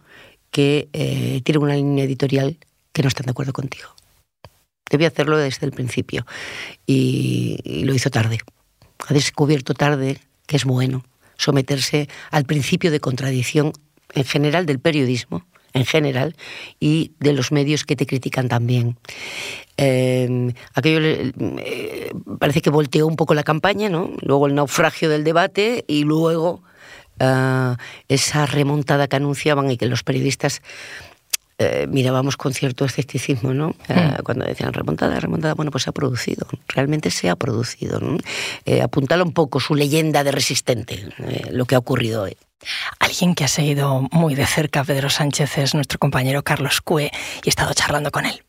que 0.51 0.89
eh, 0.91 1.39
tienen 1.45 1.63
una 1.63 1.75
línea 1.75 2.03
editorial 2.03 2.57
que 2.91 3.03
no 3.03 3.07
están 3.07 3.25
de 3.25 3.31
acuerdo 3.31 3.53
contigo. 3.53 3.87
Debía 4.91 5.07
hacerlo 5.07 5.37
desde 5.37 5.65
el 5.65 5.71
principio 5.71 6.25
y 6.85 7.83
lo 7.85 7.93
hizo 7.93 8.09
tarde 8.09 8.39
ha 9.07 9.13
descubierto 9.13 9.73
tarde 9.73 10.19
que 10.45 10.57
es 10.57 10.65
bueno 10.65 11.03
someterse 11.37 12.09
al 12.31 12.45
principio 12.45 12.91
de 12.91 12.99
contradicción 12.99 13.73
en 14.13 14.25
general 14.25 14.65
del 14.65 14.79
periodismo, 14.79 15.45
en 15.73 15.85
general, 15.85 16.35
y 16.79 17.13
de 17.19 17.33
los 17.33 17.51
medios 17.51 17.85
que 17.85 17.95
te 17.95 18.05
critican 18.05 18.49
también. 18.49 18.97
Em, 19.77 20.53
aquello 20.73 20.99
eh, 21.01 22.11
parece 22.39 22.61
que 22.61 22.69
volteó 22.69 23.07
un 23.07 23.15
poco 23.15 23.33
la 23.33 23.43
campaña, 23.43 23.87
¿no? 23.87 24.11
Luego 24.21 24.47
el 24.47 24.55
naufragio 24.55 25.09
del 25.09 25.23
debate 25.23 25.85
y 25.87 26.03
luego 26.03 26.63
ah, 27.19 27.77
esa 28.09 28.45
remontada 28.45 29.07
que 29.07 29.15
anunciaban 29.15 29.71
y 29.71 29.77
que 29.77 29.85
los 29.85 30.03
periodistas 30.03 30.61
eh, 31.61 31.87
mirábamos 31.89 32.37
con 32.37 32.53
cierto 32.53 32.85
escepticismo, 32.85 33.53
¿no? 33.53 33.75
Eh, 33.89 33.93
hmm. 33.93 34.23
Cuando 34.23 34.45
decían 34.45 34.71
remontada, 34.71 35.19
remontada, 35.19 35.55
bueno, 35.55 35.71
pues 35.71 35.83
se 35.83 35.89
ha 35.89 35.93
producido, 35.93 36.47
realmente 36.69 37.11
se 37.11 37.29
ha 37.29 37.35
producido. 37.35 37.99
¿no? 37.99 38.17
Eh, 38.63 38.81
apuntala 38.81 39.23
un 39.23 39.33
poco 39.33 39.59
su 39.59 39.75
leyenda 39.75 40.23
de 40.23 40.31
resistente, 40.31 41.09
lo 41.51 41.65
que 41.65 41.75
ha 41.75 41.77
ocurrido 41.77 42.23
hoy. 42.23 42.37
Alguien 42.99 43.35
que 43.35 43.43
ha 43.43 43.49
seguido 43.49 44.07
muy 44.11 44.35
de 44.35 44.45
cerca 44.45 44.79
a 44.79 44.83
Pedro 44.85 45.09
Sánchez 45.09 45.57
es 45.57 45.75
nuestro 45.75 45.99
compañero 45.99 46.43
Carlos 46.43 46.79
Cue 46.79 47.11
y 47.43 47.47
he 47.47 47.49
estado 47.49 47.73
charlando 47.73 48.09
con 48.09 48.25
él. 48.25 48.41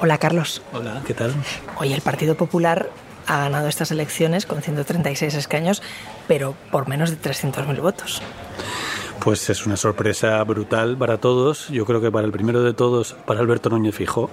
Hola 0.00 0.16
Carlos. 0.16 0.62
Hola, 0.72 1.02
¿qué 1.06 1.12
tal? 1.12 1.34
Hoy 1.78 1.92
el 1.92 2.00
Partido 2.00 2.34
Popular 2.34 2.88
ha 3.26 3.40
ganado 3.40 3.68
estas 3.68 3.90
elecciones 3.90 4.46
con 4.46 4.62
136 4.62 5.34
escaños, 5.34 5.82
pero 6.26 6.54
por 6.70 6.88
menos 6.88 7.10
de 7.10 7.18
300.000 7.18 7.80
votos. 7.82 8.22
Pues 9.20 9.48
es 9.48 9.66
una 9.66 9.76
sorpresa 9.76 10.42
brutal 10.44 10.96
para 10.96 11.18
todos. 11.18 11.68
Yo 11.68 11.86
creo 11.86 12.00
que 12.00 12.10
para 12.10 12.26
el 12.26 12.32
primero 12.32 12.62
de 12.62 12.74
todos, 12.74 13.14
para 13.26 13.40
Alberto 13.40 13.70
Núñez 13.70 13.94
Fijo, 13.94 14.30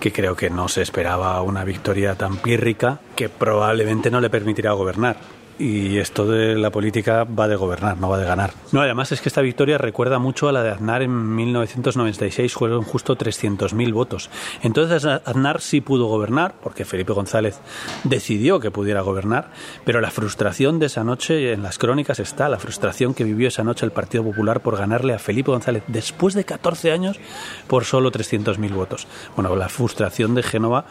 que 0.00 0.12
creo 0.12 0.34
que 0.36 0.50
no 0.50 0.68
se 0.68 0.82
esperaba 0.82 1.40
una 1.42 1.64
victoria 1.64 2.14
tan 2.16 2.36
pírrica 2.36 3.00
que 3.14 3.28
probablemente 3.28 4.10
no 4.10 4.20
le 4.20 4.30
permitirá 4.30 4.72
gobernar 4.72 5.37
y 5.58 5.98
esto 5.98 6.26
de 6.26 6.54
la 6.56 6.70
política 6.70 7.24
va 7.24 7.48
de 7.48 7.56
gobernar, 7.56 7.98
no 7.98 8.08
va 8.08 8.18
de 8.18 8.24
ganar. 8.24 8.52
No, 8.72 8.80
además 8.80 9.12
es 9.12 9.20
que 9.20 9.28
esta 9.28 9.40
victoria 9.40 9.78
recuerda 9.78 10.18
mucho 10.18 10.48
a 10.48 10.52
la 10.52 10.62
de 10.62 10.70
Aznar 10.70 11.02
en 11.02 11.34
1996, 11.34 12.52
fueron 12.52 12.82
justo 12.82 13.16
300.000 13.16 13.92
votos. 13.92 14.30
Entonces 14.62 15.04
Aznar 15.04 15.60
sí 15.60 15.80
pudo 15.80 16.06
gobernar, 16.06 16.54
porque 16.62 16.84
Felipe 16.84 17.12
González 17.12 17.60
decidió 18.04 18.60
que 18.60 18.70
pudiera 18.70 19.00
gobernar, 19.00 19.50
pero 19.84 20.00
la 20.00 20.10
frustración 20.10 20.78
de 20.78 20.86
esa 20.86 21.04
noche 21.04 21.52
en 21.52 21.62
las 21.62 21.78
crónicas 21.78 22.20
está, 22.20 22.48
la 22.48 22.58
frustración 22.58 23.14
que 23.14 23.24
vivió 23.24 23.48
esa 23.48 23.64
noche 23.64 23.84
el 23.84 23.92
Partido 23.92 24.24
Popular 24.24 24.60
por 24.60 24.76
ganarle 24.76 25.14
a 25.14 25.18
Felipe 25.18 25.50
González 25.50 25.82
después 25.88 26.34
de 26.34 26.44
14 26.44 26.92
años 26.92 27.18
por 27.66 27.84
solo 27.84 28.12
300.000 28.12 28.72
votos. 28.74 29.06
Bueno, 29.34 29.54
la 29.56 29.68
frustración 29.68 30.34
de 30.34 30.42
Génova 30.42 30.84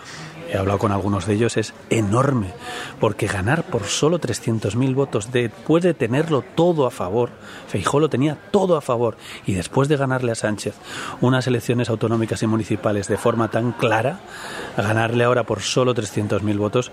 he 0.51 0.57
hablado 0.57 0.79
con 0.79 0.91
algunos 0.91 1.25
de 1.25 1.33
ellos, 1.33 1.57
es 1.57 1.73
enorme, 1.89 2.53
porque 2.99 3.27
ganar 3.27 3.63
por 3.63 3.83
solo 3.83 4.19
300.000 4.19 4.95
votos 4.95 5.31
después 5.31 5.83
de 5.83 5.93
tenerlo 5.93 6.41
todo 6.41 6.86
a 6.86 6.91
favor, 6.91 7.29
Feijó 7.67 7.99
lo 7.99 8.10
tenía 8.10 8.38
todo 8.51 8.77
a 8.77 8.81
favor, 8.81 9.17
y 9.45 9.53
después 9.53 9.88
de 9.88 9.97
ganarle 9.97 10.31
a 10.31 10.36
Sánchez 10.36 10.75
unas 11.21 11.47
elecciones 11.47 11.89
autonómicas 11.89 12.41
y 12.43 12.47
municipales 12.47 13.07
de 13.07 13.17
forma 13.17 13.49
tan 13.49 13.71
clara, 13.71 14.19
ganarle 14.75 15.23
ahora 15.23 15.43
por 15.43 15.62
solo 15.62 15.93
300.000 15.93 16.57
votos 16.57 16.91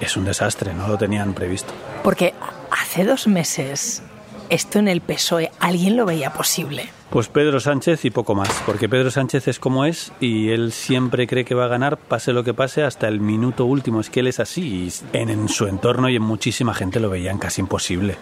es 0.00 0.16
un 0.16 0.24
desastre, 0.24 0.74
no 0.74 0.88
lo 0.88 0.98
tenían 0.98 1.34
previsto. 1.34 1.72
Porque 2.02 2.34
hace 2.70 3.04
dos 3.04 3.26
meses 3.26 4.02
esto 4.50 4.78
en 4.78 4.88
el 4.88 5.00
PSOE, 5.00 5.50
¿alguien 5.58 5.96
lo 5.96 6.04
veía 6.04 6.32
posible? 6.32 6.88
Pues 7.14 7.28
Pedro 7.28 7.60
Sánchez 7.60 8.04
y 8.06 8.10
poco 8.10 8.34
más, 8.34 8.50
porque 8.66 8.88
Pedro 8.88 9.08
Sánchez 9.08 9.46
es 9.46 9.60
como 9.60 9.84
es 9.84 10.10
y 10.18 10.48
él 10.48 10.72
siempre 10.72 11.28
cree 11.28 11.44
que 11.44 11.54
va 11.54 11.66
a 11.66 11.68
ganar, 11.68 11.96
pase 11.96 12.32
lo 12.32 12.42
que 12.42 12.54
pase, 12.54 12.82
hasta 12.82 13.06
el 13.06 13.20
minuto 13.20 13.66
último. 13.66 14.00
Es 14.00 14.10
que 14.10 14.18
él 14.18 14.26
es 14.26 14.40
así 14.40 14.88
y 14.88 15.16
en, 15.16 15.48
su 15.48 15.68
entorno 15.68 16.08
y 16.08 16.16
en 16.16 16.22
muchísima 16.22 16.74
gente 16.74 16.98
lo 16.98 17.10
veían 17.10 17.38
casi 17.38 17.60
imposible. 17.60 18.16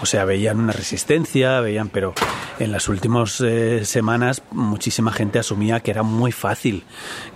O 0.00 0.06
sea, 0.06 0.24
veían 0.24 0.58
una 0.58 0.72
resistencia, 0.72 1.60
veían, 1.60 1.88
pero 1.88 2.12
en 2.58 2.72
las 2.72 2.88
últimas 2.88 3.40
eh, 3.40 3.84
semanas 3.84 4.42
muchísima 4.50 5.12
gente 5.12 5.38
asumía 5.38 5.80
que 5.80 5.92
era 5.92 6.02
muy 6.02 6.32
fácil 6.32 6.82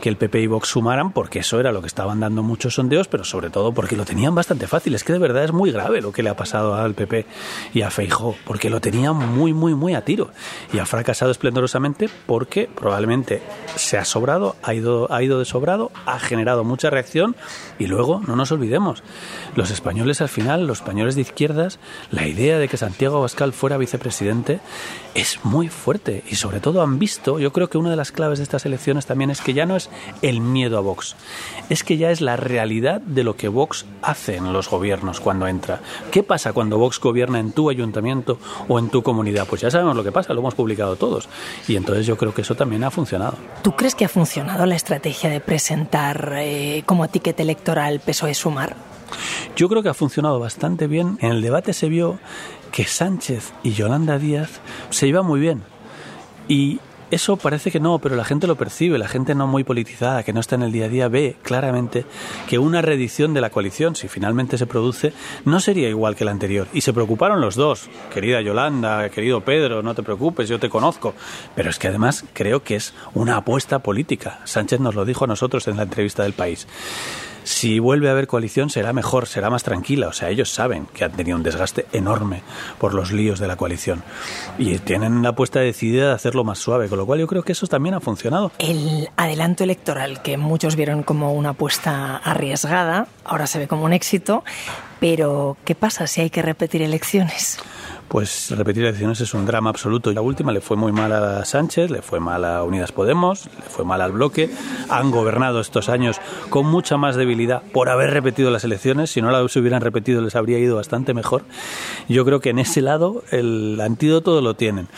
que 0.00 0.08
el 0.08 0.16
PP 0.16 0.40
y 0.40 0.46
Vox 0.48 0.68
sumaran, 0.68 1.12
porque 1.12 1.40
eso 1.40 1.60
era 1.60 1.70
lo 1.70 1.80
que 1.80 1.86
estaban 1.86 2.20
dando 2.20 2.42
muchos 2.42 2.74
sondeos, 2.74 3.06
pero 3.06 3.24
sobre 3.24 3.50
todo 3.50 3.72
porque 3.72 3.96
lo 3.96 4.04
tenían 4.04 4.34
bastante 4.34 4.66
fácil. 4.66 4.94
Es 4.94 5.04
que 5.04 5.12
de 5.12 5.20
verdad 5.20 5.44
es 5.44 5.52
muy 5.52 5.70
grave 5.70 6.00
lo 6.00 6.12
que 6.12 6.22
le 6.22 6.30
ha 6.30 6.36
pasado 6.36 6.74
al 6.74 6.94
PP 6.94 7.26
y 7.72 7.82
a 7.82 7.90
Feijó, 7.90 8.36
porque 8.44 8.70
lo 8.70 8.80
tenían 8.80 9.16
muy, 9.16 9.52
muy, 9.52 9.74
muy 9.74 9.94
a 9.94 10.04
tiro. 10.04 10.30
Ha 10.78 10.86
fracasado 10.86 11.30
esplendorosamente 11.30 12.08
porque 12.26 12.68
probablemente 12.72 13.42
se 13.76 13.96
ha 13.98 14.04
sobrado, 14.04 14.56
ha 14.62 14.74
ido, 14.74 15.12
ha 15.12 15.22
ido 15.22 15.38
de 15.38 15.44
sobrado, 15.44 15.90
ha 16.06 16.18
generado 16.18 16.64
mucha 16.64 16.90
reacción 16.90 17.36
y 17.78 17.86
luego, 17.86 18.20
no 18.26 18.36
nos 18.36 18.52
olvidemos, 18.52 19.02
los 19.54 19.70
españoles 19.70 20.20
al 20.20 20.28
final, 20.28 20.66
los 20.66 20.78
españoles 20.78 21.14
de 21.14 21.22
izquierdas, 21.22 21.78
la 22.10 22.26
idea 22.26 22.58
de 22.58 22.68
que 22.68 22.76
Santiago 22.76 23.18
Abascal 23.18 23.52
fuera 23.52 23.78
vicepresidente 23.78 24.60
es 25.14 25.40
muy 25.44 25.68
fuerte 25.68 26.24
y 26.28 26.36
sobre 26.36 26.60
todo 26.60 26.82
han 26.82 26.98
visto, 26.98 27.38
yo 27.38 27.52
creo 27.52 27.70
que 27.70 27.78
una 27.78 27.90
de 27.90 27.96
las 27.96 28.12
claves 28.12 28.38
de 28.38 28.44
estas 28.44 28.66
elecciones 28.66 29.06
también 29.06 29.30
es 29.30 29.40
que 29.40 29.54
ya 29.54 29.66
no 29.66 29.76
es 29.76 29.88
el 30.22 30.40
miedo 30.40 30.78
a 30.78 30.80
Vox, 30.82 31.16
es 31.70 31.84
que 31.84 31.96
ya 31.96 32.10
es 32.10 32.20
la 32.20 32.36
realidad 32.36 33.00
de 33.00 33.24
lo 33.24 33.36
que 33.36 33.48
Vox 33.48 33.86
hace 34.02 34.36
en 34.36 34.52
los 34.52 34.68
gobiernos 34.68 35.20
cuando 35.20 35.46
entra. 35.46 35.80
¿Qué 36.10 36.22
pasa 36.22 36.52
cuando 36.52 36.78
Vox 36.78 37.00
gobierna 37.00 37.40
en 37.40 37.52
tu 37.52 37.70
ayuntamiento 37.70 38.38
o 38.68 38.78
en 38.78 38.90
tu 38.90 39.02
comunidad? 39.02 39.46
Pues 39.48 39.62
ya 39.62 39.70
sabemos 39.70 39.96
lo 39.96 40.04
que 40.04 40.12
pasa, 40.12 40.34
lo 40.34 40.40
hemos 40.40 40.54
publicado 40.54 40.65
todos 40.74 41.28
y 41.68 41.76
entonces 41.76 42.06
yo 42.06 42.16
creo 42.16 42.34
que 42.34 42.42
eso 42.42 42.54
también 42.54 42.84
ha 42.84 42.90
funcionado. 42.90 43.34
¿Tú 43.62 43.76
crees 43.76 43.94
que 43.94 44.04
ha 44.04 44.08
funcionado 44.08 44.66
la 44.66 44.74
estrategia 44.74 45.30
de 45.30 45.40
presentar 45.40 46.34
eh, 46.36 46.82
como 46.86 47.08
ticket 47.08 47.38
electoral 47.40 48.00
PSOE 48.00 48.34
Sumar? 48.34 48.76
Yo 49.54 49.68
creo 49.68 49.82
que 49.82 49.88
ha 49.88 49.94
funcionado 49.94 50.40
bastante 50.40 50.86
bien. 50.86 51.18
En 51.20 51.30
el 51.30 51.42
debate 51.42 51.72
se 51.72 51.88
vio 51.88 52.18
que 52.72 52.84
Sánchez 52.84 53.52
y 53.62 53.72
Yolanda 53.72 54.18
Díaz 54.18 54.60
se 54.90 55.06
iban 55.06 55.24
muy 55.24 55.40
bien. 55.40 55.62
Y 56.48 56.80
eso 57.10 57.36
parece 57.36 57.70
que 57.70 57.80
no, 57.80 57.98
pero 57.98 58.16
la 58.16 58.24
gente 58.24 58.46
lo 58.46 58.56
percibe, 58.56 58.98
la 58.98 59.08
gente 59.08 59.34
no 59.34 59.46
muy 59.46 59.64
politizada, 59.64 60.22
que 60.22 60.32
no 60.32 60.40
está 60.40 60.56
en 60.56 60.62
el 60.62 60.72
día 60.72 60.86
a 60.86 60.88
día, 60.88 61.08
ve 61.08 61.36
claramente 61.42 62.04
que 62.48 62.58
una 62.58 62.82
reedición 62.82 63.34
de 63.34 63.40
la 63.40 63.50
coalición, 63.50 63.94
si 63.94 64.08
finalmente 64.08 64.58
se 64.58 64.66
produce, 64.66 65.12
no 65.44 65.60
sería 65.60 65.88
igual 65.88 66.16
que 66.16 66.24
la 66.24 66.32
anterior. 66.32 66.66
Y 66.72 66.80
se 66.80 66.92
preocuparon 66.92 67.40
los 67.40 67.54
dos, 67.54 67.88
querida 68.12 68.40
Yolanda, 68.40 69.08
querido 69.10 69.42
Pedro, 69.42 69.82
no 69.82 69.94
te 69.94 70.02
preocupes, 70.02 70.48
yo 70.48 70.58
te 70.58 70.68
conozco. 70.68 71.14
Pero 71.54 71.70
es 71.70 71.78
que 71.78 71.88
además 71.88 72.24
creo 72.32 72.62
que 72.62 72.76
es 72.76 72.94
una 73.14 73.36
apuesta 73.36 73.78
política. 73.78 74.40
Sánchez 74.44 74.80
nos 74.80 74.94
lo 74.94 75.04
dijo 75.04 75.24
a 75.24 75.28
nosotros 75.28 75.68
en 75.68 75.76
la 75.76 75.84
entrevista 75.84 76.22
del 76.22 76.32
país. 76.32 76.66
Si 77.46 77.78
vuelve 77.78 78.08
a 78.08 78.10
haber 78.10 78.26
coalición 78.26 78.70
será 78.70 78.92
mejor, 78.92 79.28
será 79.28 79.50
más 79.50 79.62
tranquila. 79.62 80.08
O 80.08 80.12
sea, 80.12 80.30
ellos 80.30 80.50
saben 80.50 80.86
que 80.86 81.04
han 81.04 81.12
tenido 81.12 81.36
un 81.36 81.44
desgaste 81.44 81.86
enorme 81.92 82.42
por 82.80 82.92
los 82.92 83.12
líos 83.12 83.38
de 83.38 83.46
la 83.46 83.54
coalición 83.54 84.02
y 84.58 84.78
tienen 84.78 85.22
la 85.22 85.28
apuesta 85.28 85.60
decidida 85.60 86.08
de 86.08 86.12
hacerlo 86.12 86.42
más 86.42 86.58
suave, 86.58 86.88
con 86.88 86.98
lo 86.98 87.06
cual 87.06 87.20
yo 87.20 87.28
creo 87.28 87.44
que 87.44 87.52
eso 87.52 87.68
también 87.68 87.94
ha 87.94 88.00
funcionado. 88.00 88.50
El 88.58 89.10
adelanto 89.16 89.62
electoral 89.62 90.22
que 90.22 90.36
muchos 90.36 90.74
vieron 90.74 91.04
como 91.04 91.34
una 91.34 91.50
apuesta 91.50 92.16
arriesgada, 92.16 93.06
ahora 93.24 93.46
se 93.46 93.60
ve 93.60 93.68
como 93.68 93.84
un 93.84 93.92
éxito, 93.92 94.42
pero 94.98 95.56
¿qué 95.64 95.76
pasa 95.76 96.08
si 96.08 96.22
hay 96.22 96.30
que 96.30 96.42
repetir 96.42 96.82
elecciones? 96.82 97.60
Pues 98.08 98.50
repetir 98.50 98.84
elecciones 98.84 99.20
es 99.20 99.34
un 99.34 99.46
drama 99.46 99.70
absoluto. 99.70 100.12
La 100.12 100.20
última 100.20 100.52
le 100.52 100.60
fue 100.60 100.76
muy 100.76 100.92
mal 100.92 101.12
a 101.12 101.44
Sánchez, 101.44 101.90
le 101.90 102.02
fue 102.02 102.20
mal 102.20 102.44
a 102.44 102.62
Unidas 102.62 102.92
Podemos, 102.92 103.46
le 103.46 103.68
fue 103.68 103.84
mal 103.84 104.00
al 104.00 104.12
bloque. 104.12 104.50
Han 104.88 105.10
gobernado 105.10 105.60
estos 105.60 105.88
años 105.88 106.20
con 106.50 106.66
mucha 106.66 106.96
más 106.96 107.16
debilidad 107.16 107.62
por 107.72 107.88
haber 107.88 108.10
repetido 108.10 108.50
las 108.50 108.64
elecciones. 108.64 109.10
Si 109.10 109.20
no 109.20 109.30
las 109.30 109.56
hubieran 109.56 109.80
repetido 109.80 110.22
les 110.22 110.36
habría 110.36 110.58
ido 110.58 110.76
bastante 110.76 111.14
mejor. 111.14 111.42
Yo 112.08 112.24
creo 112.24 112.40
que 112.40 112.50
en 112.50 112.58
ese 112.58 112.80
lado 112.80 113.22
el 113.30 113.80
antídoto 113.80 114.40
lo 114.40 114.54
tienen 114.54 114.88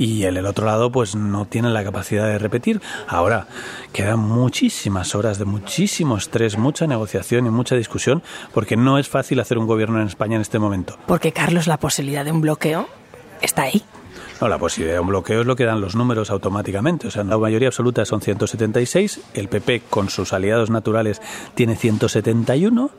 y 0.00 0.24
en 0.24 0.38
el 0.38 0.46
otro 0.46 0.64
lado 0.64 0.90
pues 0.90 1.14
no 1.14 1.44
tienen 1.44 1.74
la 1.74 1.84
capacidad 1.84 2.26
de 2.26 2.38
repetir. 2.38 2.80
Ahora 3.06 3.46
quedan 3.92 4.20
muchísimas 4.20 5.14
horas 5.14 5.38
de 5.38 5.44
muchísimo 5.44 6.16
estrés, 6.16 6.56
mucha 6.56 6.86
negociación 6.86 7.46
y 7.46 7.50
mucha 7.50 7.76
discusión 7.76 8.22
porque 8.54 8.78
no 8.78 8.98
es 8.98 9.08
fácil 9.08 9.38
hacer 9.40 9.58
un 9.58 9.66
gobierno 9.66 10.00
en 10.00 10.06
España 10.06 10.36
en 10.36 10.42
este 10.42 10.58
momento. 10.58 10.96
Porque 11.06 11.32
Carlos, 11.32 11.66
la 11.66 11.76
posibilidad 11.76 12.24
de 12.24 12.32
un 12.32 12.40
bloqueo 12.40 12.88
está 13.42 13.62
ahí. 13.64 13.84
No, 14.40 14.48
la 14.48 14.56
posibilidad 14.56 14.96
de 14.96 15.00
un 15.00 15.08
bloqueo 15.08 15.42
es 15.42 15.46
lo 15.46 15.54
que 15.54 15.66
dan 15.66 15.82
los 15.82 15.94
números 15.94 16.30
automáticamente. 16.30 17.08
O 17.08 17.10
sea, 17.10 17.24
la 17.24 17.36
mayoría 17.36 17.68
absoluta 17.68 18.06
son 18.06 18.22
176, 18.22 19.20
el 19.34 19.48
PP 19.48 19.82
con 19.90 20.08
sus 20.08 20.32
aliados 20.32 20.70
naturales 20.70 21.20
tiene 21.54 21.76
171 21.76 22.90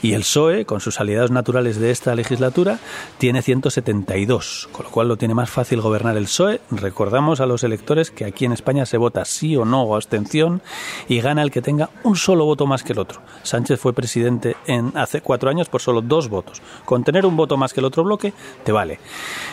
y 0.00 0.14
el 0.14 0.22
PSOE 0.22 0.64
con 0.64 0.80
sus 0.80 0.98
aliados 0.98 1.30
naturales 1.30 1.78
de 1.78 1.90
esta 1.90 2.14
legislatura 2.14 2.78
tiene 3.18 3.42
172, 3.42 4.70
con 4.72 4.86
lo 4.86 4.90
cual 4.90 5.08
lo 5.08 5.18
tiene 5.18 5.34
más 5.34 5.50
fácil 5.50 5.82
gobernar 5.82 6.16
el 6.16 6.24
PSOE. 6.24 6.62
Recordamos 6.70 7.40
a 7.40 7.46
los 7.46 7.64
electores 7.64 8.10
que 8.10 8.24
aquí 8.24 8.46
en 8.46 8.52
España 8.52 8.86
se 8.86 8.96
vota 8.96 9.26
sí 9.26 9.56
o 9.56 9.66
no 9.66 9.82
o 9.82 9.94
abstención 9.94 10.62
y 11.06 11.20
gana 11.20 11.42
el 11.42 11.50
que 11.50 11.60
tenga 11.60 11.90
un 12.02 12.16
solo 12.16 12.46
voto 12.46 12.66
más 12.66 12.82
que 12.82 12.94
el 12.94 12.98
otro. 12.98 13.20
Sánchez 13.42 13.78
fue 13.78 13.92
presidente 13.92 14.56
en 14.66 14.96
hace 14.96 15.20
cuatro 15.20 15.50
años 15.50 15.68
por 15.68 15.82
solo 15.82 16.00
dos 16.00 16.30
votos. 16.30 16.62
Con 16.86 17.04
tener 17.04 17.26
un 17.26 17.36
voto 17.36 17.58
más 17.58 17.74
que 17.74 17.80
el 17.80 17.86
otro 17.86 18.04
bloque, 18.04 18.32
te 18.64 18.72
vale. 18.72 19.00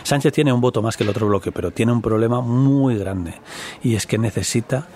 Sánchez 0.03 0.31
tiene 0.31 0.53
un 0.53 0.61
voto 0.61 0.81
más 0.81 0.95
que 0.95 1.03
el 1.03 1.09
otro 1.09 1.24
bloque, 1.25 1.51
pero 1.51 1.71
tiene 1.71 1.91
un 1.91 2.01
problema 2.01 2.41
muy 2.41 2.97
grande 2.97 3.35
y 3.83 3.95
es 3.95 4.05
que 4.07 4.17
necesita 4.17 4.87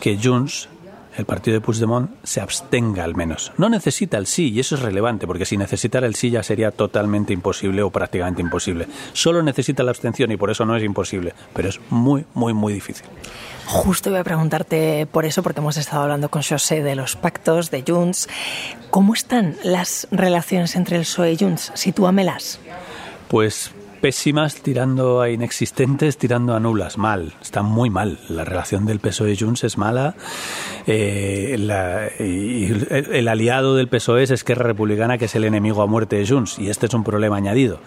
que 0.00 0.18
Junts 0.22 0.68
el 1.16 1.26
partido 1.26 1.54
de 1.54 1.60
Puigdemont 1.60 2.10
se 2.24 2.40
abstenga 2.40 3.04
al 3.04 3.14
menos. 3.14 3.52
No 3.56 3.68
necesita 3.68 4.18
el 4.18 4.26
sí, 4.26 4.50
y 4.50 4.60
eso 4.60 4.74
es 4.74 4.82
relevante, 4.82 5.26
porque 5.26 5.44
si 5.44 5.56
necesitara 5.56 6.06
el 6.06 6.14
sí 6.14 6.30
ya 6.30 6.42
sería 6.42 6.70
totalmente 6.70 7.32
imposible 7.32 7.82
o 7.82 7.90
prácticamente 7.90 8.42
imposible. 8.42 8.88
Solo 9.12 9.42
necesita 9.42 9.82
la 9.82 9.90
abstención 9.90 10.32
y 10.32 10.36
por 10.36 10.50
eso 10.50 10.64
no 10.64 10.76
es 10.76 10.82
imposible, 10.82 11.34
pero 11.54 11.68
es 11.68 11.80
muy, 11.90 12.24
muy, 12.34 12.52
muy 12.52 12.72
difícil. 12.72 13.06
Justo 13.66 14.10
voy 14.10 14.18
a 14.18 14.24
preguntarte 14.24 15.06
por 15.06 15.24
eso, 15.24 15.42
porque 15.42 15.60
hemos 15.60 15.76
estado 15.76 16.02
hablando 16.02 16.28
con 16.28 16.42
José 16.42 16.82
de 16.82 16.96
los 16.96 17.16
pactos, 17.16 17.70
de 17.70 17.84
Junts. 17.86 18.28
¿Cómo 18.90 19.14
están 19.14 19.56
las 19.62 20.08
relaciones 20.10 20.76
entre 20.76 20.96
el 20.96 21.02
PSOE 21.02 21.32
y 21.32 21.38
Junts? 21.38 21.72
Sitúamelas. 21.74 22.58
Pues 23.28 23.70
pésimas, 24.04 24.56
tirando 24.56 25.22
a 25.22 25.30
inexistentes, 25.30 26.18
tirando 26.18 26.54
a 26.54 26.60
nulas. 26.60 26.98
Mal, 26.98 27.32
está 27.40 27.62
muy 27.62 27.88
mal. 27.88 28.18
La 28.28 28.44
relación 28.44 28.84
del 28.84 29.00
PSOE 29.00 29.34
Junts 29.34 29.64
es 29.64 29.78
mala. 29.78 30.14
Eh, 30.86 31.56
y 32.20 32.66
el, 32.90 33.28
aliado 33.28 33.74
del 33.74 33.88
PSOE 33.88 34.24
es 34.24 34.30
Esquerra 34.30 34.64
Republicana, 34.64 35.16
que 35.16 35.24
es 35.24 35.34
el 35.36 35.44
enemigo 35.44 35.80
a 35.80 35.86
muerte 35.86 36.16
de 36.16 36.26
Junts. 36.26 36.58
Y 36.58 36.68
este 36.68 36.84
es 36.84 36.92
un 36.92 37.02
problema 37.02 37.38
añadido. 37.38 37.80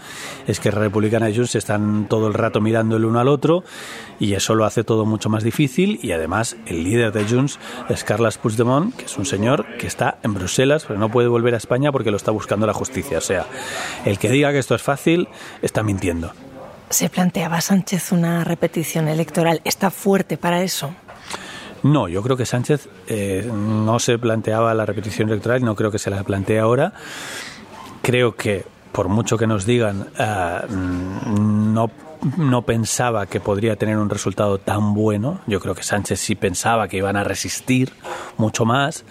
Esquerra 0.47 0.81
Republicana 0.81 1.29
y 1.29 1.35
Junts 1.35 1.53
están 1.53 2.07
todo 2.09 2.25
el 2.25 2.33
rato 2.33 2.61
mirando 2.61 2.97
el 2.97 3.05
uno 3.05 3.19
al 3.19 3.27
otro 3.27 3.63
y 4.19 4.33
eso 4.33 4.55
lo 4.55 4.65
hace 4.65 4.83
todo 4.83 5.05
mucho 5.05 5.29
más 5.29 5.43
difícil. 5.43 5.99
Y 6.01 6.13
además, 6.13 6.57
el 6.65 6.83
líder 6.83 7.11
de 7.11 7.25
Junts 7.25 7.59
es 7.89 8.03
Carles 8.03 8.39
Puigdemont, 8.39 8.95
que 8.95 9.05
es 9.05 9.19
un 9.19 9.27
señor 9.27 9.67
que 9.77 9.85
está 9.85 10.17
en 10.23 10.33
Bruselas, 10.33 10.85
pero 10.87 10.97
no 10.97 11.11
puede 11.11 11.27
volver 11.27 11.53
a 11.53 11.57
España 11.57 11.91
porque 11.91 12.09
lo 12.09 12.17
está 12.17 12.31
buscando 12.31 12.65
la 12.65 12.73
justicia. 12.73 13.19
O 13.19 13.21
sea, 13.21 13.45
el 14.03 14.17
que 14.17 14.31
diga 14.31 14.51
que 14.51 14.57
esto 14.57 14.73
es 14.73 14.81
fácil 14.81 15.27
está 15.61 15.83
mintiendo. 15.83 16.06
¿Se 16.89 17.09
planteaba 17.09 17.59
Sánchez 17.59 18.11
una 18.11 18.43
repetición 18.43 19.07
electoral? 19.07 19.61
¿Está 19.65 19.91
fuerte 19.91 20.37
para 20.37 20.63
eso? 20.63 20.93
No, 21.83 22.07
yo 22.07 22.23
creo 22.23 22.37
que 22.37 22.45
Sánchez 22.45 22.89
eh, 23.07 23.49
no 23.53 23.99
se 23.99 24.17
planteaba 24.17 24.73
la 24.73 24.85
repetición 24.85 25.29
electoral, 25.29 25.63
no 25.63 25.75
creo 25.75 25.91
que 25.91 25.99
se 25.99 26.09
la 26.09 26.23
plantee 26.23 26.59
ahora. 26.59 26.93
Creo 28.01 28.35
que, 28.35 28.65
por 28.91 29.09
mucho 29.09 29.37
que 29.37 29.47
nos 29.47 29.65
digan, 29.65 30.07
uh, 30.17 30.73
no 30.73 31.91
no 32.37 32.63
pensaba 32.63 33.25
que 33.25 33.39
podría 33.39 33.75
tener 33.75 33.97
un 33.97 34.09
resultado 34.09 34.57
tan 34.57 34.93
bueno. 34.93 35.41
Yo 35.47 35.59
creo 35.59 35.75
que 35.75 35.83
Sánchez 35.83 36.19
sí 36.19 36.35
pensaba 36.35 36.87
que 36.87 36.97
iban 36.97 37.15
a 37.15 37.23
resistir 37.23 37.93
mucho 38.37 38.65
más, 38.65 39.05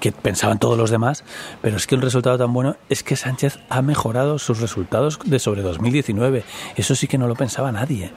que 0.00 0.12
pensaban 0.12 0.58
todos 0.58 0.78
los 0.78 0.90
demás, 0.90 1.24
pero 1.62 1.76
es 1.76 1.86
que 1.86 1.94
un 1.94 2.02
resultado 2.02 2.38
tan 2.38 2.52
bueno 2.52 2.76
es 2.88 3.02
que 3.02 3.16
Sánchez 3.16 3.58
ha 3.68 3.82
mejorado 3.82 4.38
sus 4.38 4.60
resultados 4.60 5.18
de 5.24 5.38
sobre 5.38 5.62
2019. 5.62 6.44
Eso 6.76 6.94
sí 6.94 7.06
que 7.06 7.18
no 7.18 7.28
lo 7.28 7.34
pensaba 7.34 7.72
nadie. 7.72 8.12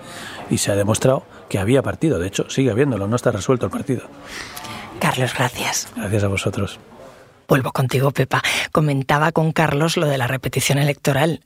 Y 0.50 0.58
se 0.58 0.72
ha 0.72 0.76
demostrado 0.76 1.24
que 1.50 1.60
había 1.60 1.82
partido. 1.82 2.20
De 2.20 2.28
hecho, 2.28 2.50
sigue 2.50 2.72
habiéndolo, 2.72 3.08
no 3.08 3.16
está 3.16 3.32
resuelto 3.32 3.66
el 3.66 3.72
partido. 3.72 4.04
Carlos, 5.00 5.34
gracias. 5.34 5.88
Gracias 5.96 6.24
a 6.24 6.28
vosotros. 6.28 6.80
Vuelvo 7.48 7.72
contigo, 7.72 8.12
Pepa. 8.12 8.44
Comentaba 8.72 9.32
con 9.32 9.52
Carlos 9.54 9.98
lo 9.98 10.06
de 10.06 10.18
la 10.18 10.28
repetición 10.28 10.78
electoral. 10.78 11.42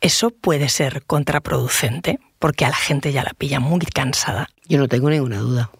¿Eso 0.00 0.30
puede 0.30 0.68
ser 0.68 1.04
contraproducente? 1.06 2.18
Porque 2.44 2.66
a 2.66 2.68
la 2.68 2.76
gente 2.76 3.10
ya 3.10 3.24
la 3.24 3.32
pilla 3.32 3.58
muy 3.58 3.80
cansada. 3.86 4.50
Yo 4.68 4.76
no 4.76 4.86
tengo 4.86 5.08
ninguna 5.08 5.38
duda 5.38 5.70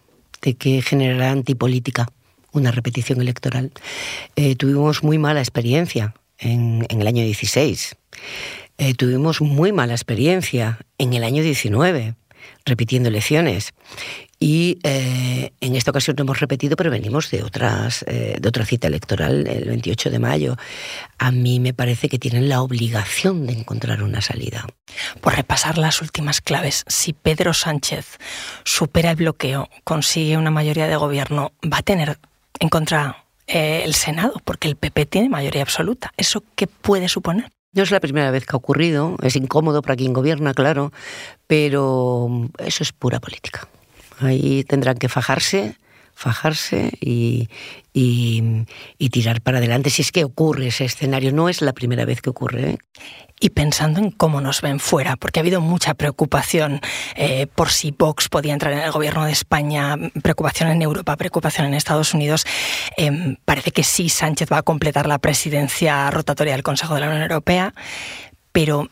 de 0.40 0.55
que 0.55 0.81
generará 0.81 1.31
antipolítica 1.31 2.09
una 2.53 2.70
repetición 2.70 3.20
electoral. 3.20 3.70
Eh, 4.35 4.57
tuvimos 4.57 5.03
muy 5.03 5.18
mala 5.18 5.40
experiencia 5.40 6.14
en, 6.38 6.87
el 6.88 7.07
año 7.07 7.22
16. 7.22 7.96
Eh, 8.79 8.94
tuvimos 8.94 9.42
muy 9.42 9.72
mala 9.72 9.92
experiencia 9.92 10.79
en 10.96 11.12
el 11.12 11.24
año 11.24 11.42
19 11.42 12.14
repitiendo 12.64 13.11
elecciones. 13.11 13.74
Y 14.46 14.78
eh, 14.83 15.54
en 15.62 15.74
esta 15.74 15.90
ocasión 15.90 16.16
no 16.18 16.24
hemos 16.24 16.38
repetido, 16.38 16.76
pero 16.76 16.90
venimos 16.90 17.30
de, 17.30 17.42
otras, 17.42 18.04
eh, 18.07 18.37
de 18.38 18.46
otra 18.46 18.66
cita 18.66 18.88
electoral, 18.88 19.46
el 19.46 19.64
28 19.64 20.11
de 20.11 20.18
mayo. 20.18 20.57
A 21.16 21.30
mí 21.30 21.61
me 21.61 21.72
parece 21.72 22.11
que 22.11 22.18
tienen 22.18 22.50
la 22.50 22.61
obligación 22.61 23.46
de 23.46 23.54
encontrar 23.54 24.02
una 24.02 24.20
salida. 24.20 24.66
Por 25.22 25.35
repasar 25.35 25.78
las 25.78 26.02
últimas 26.02 26.42
claves, 26.42 26.85
si 26.88 27.14
Pedro 27.14 27.54
Sánchez 27.54 28.18
supera 28.64 29.12
el 29.12 29.16
bloqueo, 29.16 29.70
consigue 29.83 30.37
una 30.37 30.50
mayoría 30.50 30.88
de 30.88 30.96
gobierno, 30.96 31.52
va 31.64 31.78
a 31.78 31.83
tener 31.83 32.18
en 32.61 32.68
contra 32.68 33.24
eh, 33.46 33.80
el 33.83 33.94
Senado, 33.94 34.42
porque 34.44 34.68
el 34.68 34.76
PP 34.76 35.07
tiene 35.07 35.30
mayoría 35.30 35.62
absoluta. 35.62 36.12
¿Eso 36.18 36.44
qué 36.54 36.66
puede 36.66 37.09
suponer? 37.09 37.50
No 37.72 37.83
es 37.83 37.90
la 37.90 38.00
primera 38.00 38.30
vez 38.30 38.44
que 38.44 38.54
ha 38.54 38.59
ocurrido, 38.59 39.16
es 39.22 39.37
incómodo 39.37 39.80
para 39.80 39.96
quien 39.96 40.12
gobierna, 40.12 40.52
claro, 40.52 40.92
pero 41.46 42.50
eso 42.59 42.83
es 42.83 42.92
pura 42.92 43.20
política. 43.20 43.70
Ahí 44.18 44.64
tendrán 44.64 44.96
que 44.96 45.09
fajarse, 45.09 45.77
fajarse 46.14 46.90
y, 47.00 47.48
tirar 49.11 49.40
para 49.42 49.59
adelante 49.59 49.90
si 49.90 50.03
es 50.03 50.11
que 50.11 50.24
ocurre 50.24 50.68
ese 50.68 50.85
escenario. 50.85 51.33
No 51.33 51.48
es 51.48 51.62
la 51.62 51.72
primera 51.72 52.05
vez 52.05 52.20
que 52.20 52.31
ocurre. 52.31 52.70
¿eh? 52.70 52.79
Y 53.40 53.50
pensando 53.50 54.00
en 54.00 54.11
cómo 54.11 54.40
nos 54.40 54.61
ven 54.61 54.81
fuera, 54.81 55.16
porque 55.16 55.38
ha 55.38 55.42
habido 55.42 55.61
mucha 55.61 55.94
preocupación 55.94 56.81
eh, 57.14 57.46
por 57.46 57.70
si 57.70 57.92
Vox 57.92 58.29
podía 58.29 58.53
entrar 58.53 58.72
en 58.72 58.81
el 58.81 58.90
gobierno 58.90 59.24
de 59.24 59.33
España, 59.33 59.96
preocupación 60.22 60.70
en 60.70 60.83
Europa, 60.83 61.16
preocupación 61.16 61.66
en 61.66 61.74
Estados 61.74 62.14
Unidos. 62.14 62.44
Eh, 62.96 63.37
parece 63.44 63.70
que 63.70 63.85
sí, 63.85 64.09
Sánchez 64.09 64.48
va 64.53 64.59
a 64.59 64.62
completar 64.62 65.07
la 65.07 65.18
presidencia 65.18 66.11
rotatoria 66.11 66.55
del 66.55 66.62
Consejo 66.62 66.94
de 66.94 67.00
la 67.00 67.09
Unión 67.09 67.22
Europea, 67.22 67.74
pero 68.53 68.88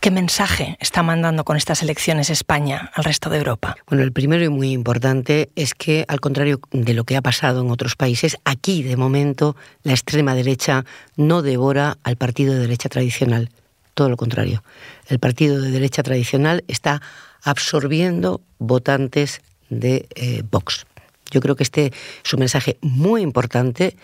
¿Qué 0.00 0.10
mensaje 0.10 0.78
está 0.80 1.02
mandando 1.02 1.44
con 1.44 1.58
estas 1.58 1.82
elecciones 1.82 2.30
España 2.30 2.90
al 2.94 3.04
resto 3.04 3.28
de 3.28 3.36
Europa? 3.36 3.76
Bueno, 3.86 4.02
el 4.02 4.12
primero 4.12 4.42
y 4.42 4.48
muy 4.48 4.72
importante 4.72 5.50
es 5.56 5.74
que, 5.74 6.06
al 6.08 6.20
contrario 6.20 6.58
de 6.70 6.94
lo 6.94 7.04
que 7.04 7.18
ha 7.18 7.20
pasado 7.20 7.60
en 7.60 7.70
otros 7.70 7.96
países, 7.96 8.38
aquí, 8.46 8.82
de 8.82 8.96
momento, 8.96 9.56
la 9.82 9.92
extrema 9.92 10.34
derecha 10.34 10.86
no 11.16 11.42
devora 11.42 11.98
al 12.02 12.16
partido 12.16 12.54
de 12.54 12.60
derecha 12.60 12.88
tradicional. 12.88 13.50
Todo 13.92 14.08
lo 14.08 14.16
contrario. 14.16 14.64
El 15.06 15.18
partido 15.18 15.60
de 15.60 15.70
derecha 15.70 16.02
tradicional 16.02 16.64
está 16.66 17.02
absorbiendo 17.42 18.40
votantes 18.58 19.42
de 19.68 20.08
eh, 20.14 20.42
Vox. 20.50 20.86
Yo 21.30 21.42
creo 21.42 21.56
que 21.56 21.62
este 21.62 21.92
es 22.24 22.32
un 22.32 22.40
mensaje 22.40 22.78
muy 22.80 23.20
importante. 23.20 23.98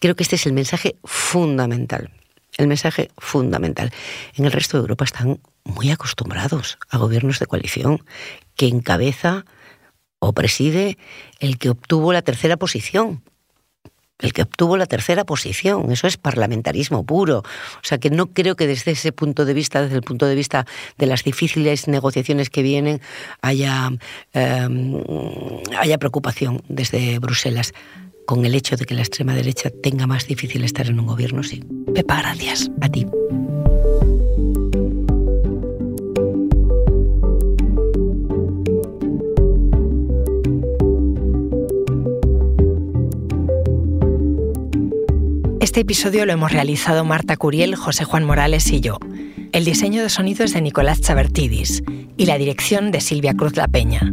Creo 0.00 0.16
que 0.16 0.24
este 0.24 0.34
es 0.34 0.46
el 0.46 0.52
mensaje 0.52 0.96
fundamental 1.04 2.10
el 2.58 2.66
mensaje 2.66 3.10
fundamental. 3.16 3.90
En 4.34 4.44
el 4.44 4.52
resto 4.52 4.76
de 4.76 4.82
Europa 4.82 5.04
están 5.04 5.40
muy 5.64 5.90
acostumbrados 5.90 6.78
a 6.90 6.98
gobiernos 6.98 7.38
de 7.38 7.46
coalición 7.46 8.04
que 8.56 8.66
encabeza 8.66 9.46
o 10.18 10.32
preside 10.32 10.98
el 11.38 11.58
que 11.58 11.70
obtuvo 11.70 12.12
la 12.12 12.22
tercera 12.22 12.56
posición. 12.56 13.22
El 14.18 14.32
que 14.32 14.42
obtuvo 14.42 14.76
la 14.76 14.86
tercera 14.86 15.24
posición, 15.24 15.92
eso 15.92 16.08
es 16.08 16.16
parlamentarismo 16.16 17.06
puro. 17.06 17.38
O 17.38 17.84
sea 17.84 17.98
que 17.98 18.10
no 18.10 18.26
creo 18.26 18.56
que 18.56 18.66
desde 18.66 18.90
ese 18.90 19.12
punto 19.12 19.44
de 19.44 19.54
vista, 19.54 19.80
desde 19.80 19.94
el 19.94 20.02
punto 20.02 20.26
de 20.26 20.34
vista 20.34 20.66
de 20.96 21.06
las 21.06 21.22
difíciles 21.22 21.86
negociaciones 21.86 22.50
que 22.50 22.62
vienen, 22.62 23.00
haya, 23.42 23.92
em, 24.32 25.04
haya 25.78 25.98
preocupación 25.98 26.64
desde 26.68 27.20
Bruselas 27.20 27.72
con 28.28 28.44
el 28.44 28.54
hecho 28.54 28.76
de 28.76 28.84
que 28.84 28.94
la 28.94 29.00
extrema 29.00 29.34
derecha 29.34 29.70
tenga 29.70 30.06
más 30.06 30.26
difícil 30.26 30.62
estar 30.62 30.86
en 30.86 31.00
un 31.00 31.06
gobierno, 31.06 31.42
sí. 31.42 31.64
Pepa, 31.94 32.18
gracias. 32.18 32.70
A 32.82 32.88
ti. 32.90 33.06
Este 45.58 45.80
episodio 45.80 46.26
lo 46.26 46.34
hemos 46.34 46.52
realizado 46.52 47.06
Marta 47.06 47.38
Curiel, 47.38 47.76
José 47.76 48.04
Juan 48.04 48.24
Morales 48.24 48.70
y 48.70 48.80
yo. 48.80 48.98
El 49.52 49.64
diseño 49.64 50.02
de 50.02 50.10
sonido 50.10 50.44
es 50.44 50.52
de 50.52 50.60
Nicolás 50.60 51.00
Chabertidis 51.00 51.82
y 52.18 52.26
la 52.26 52.36
dirección 52.36 52.90
de 52.90 53.00
Silvia 53.00 53.32
Cruz 53.32 53.56
La 53.56 53.68
Peña. 53.68 54.12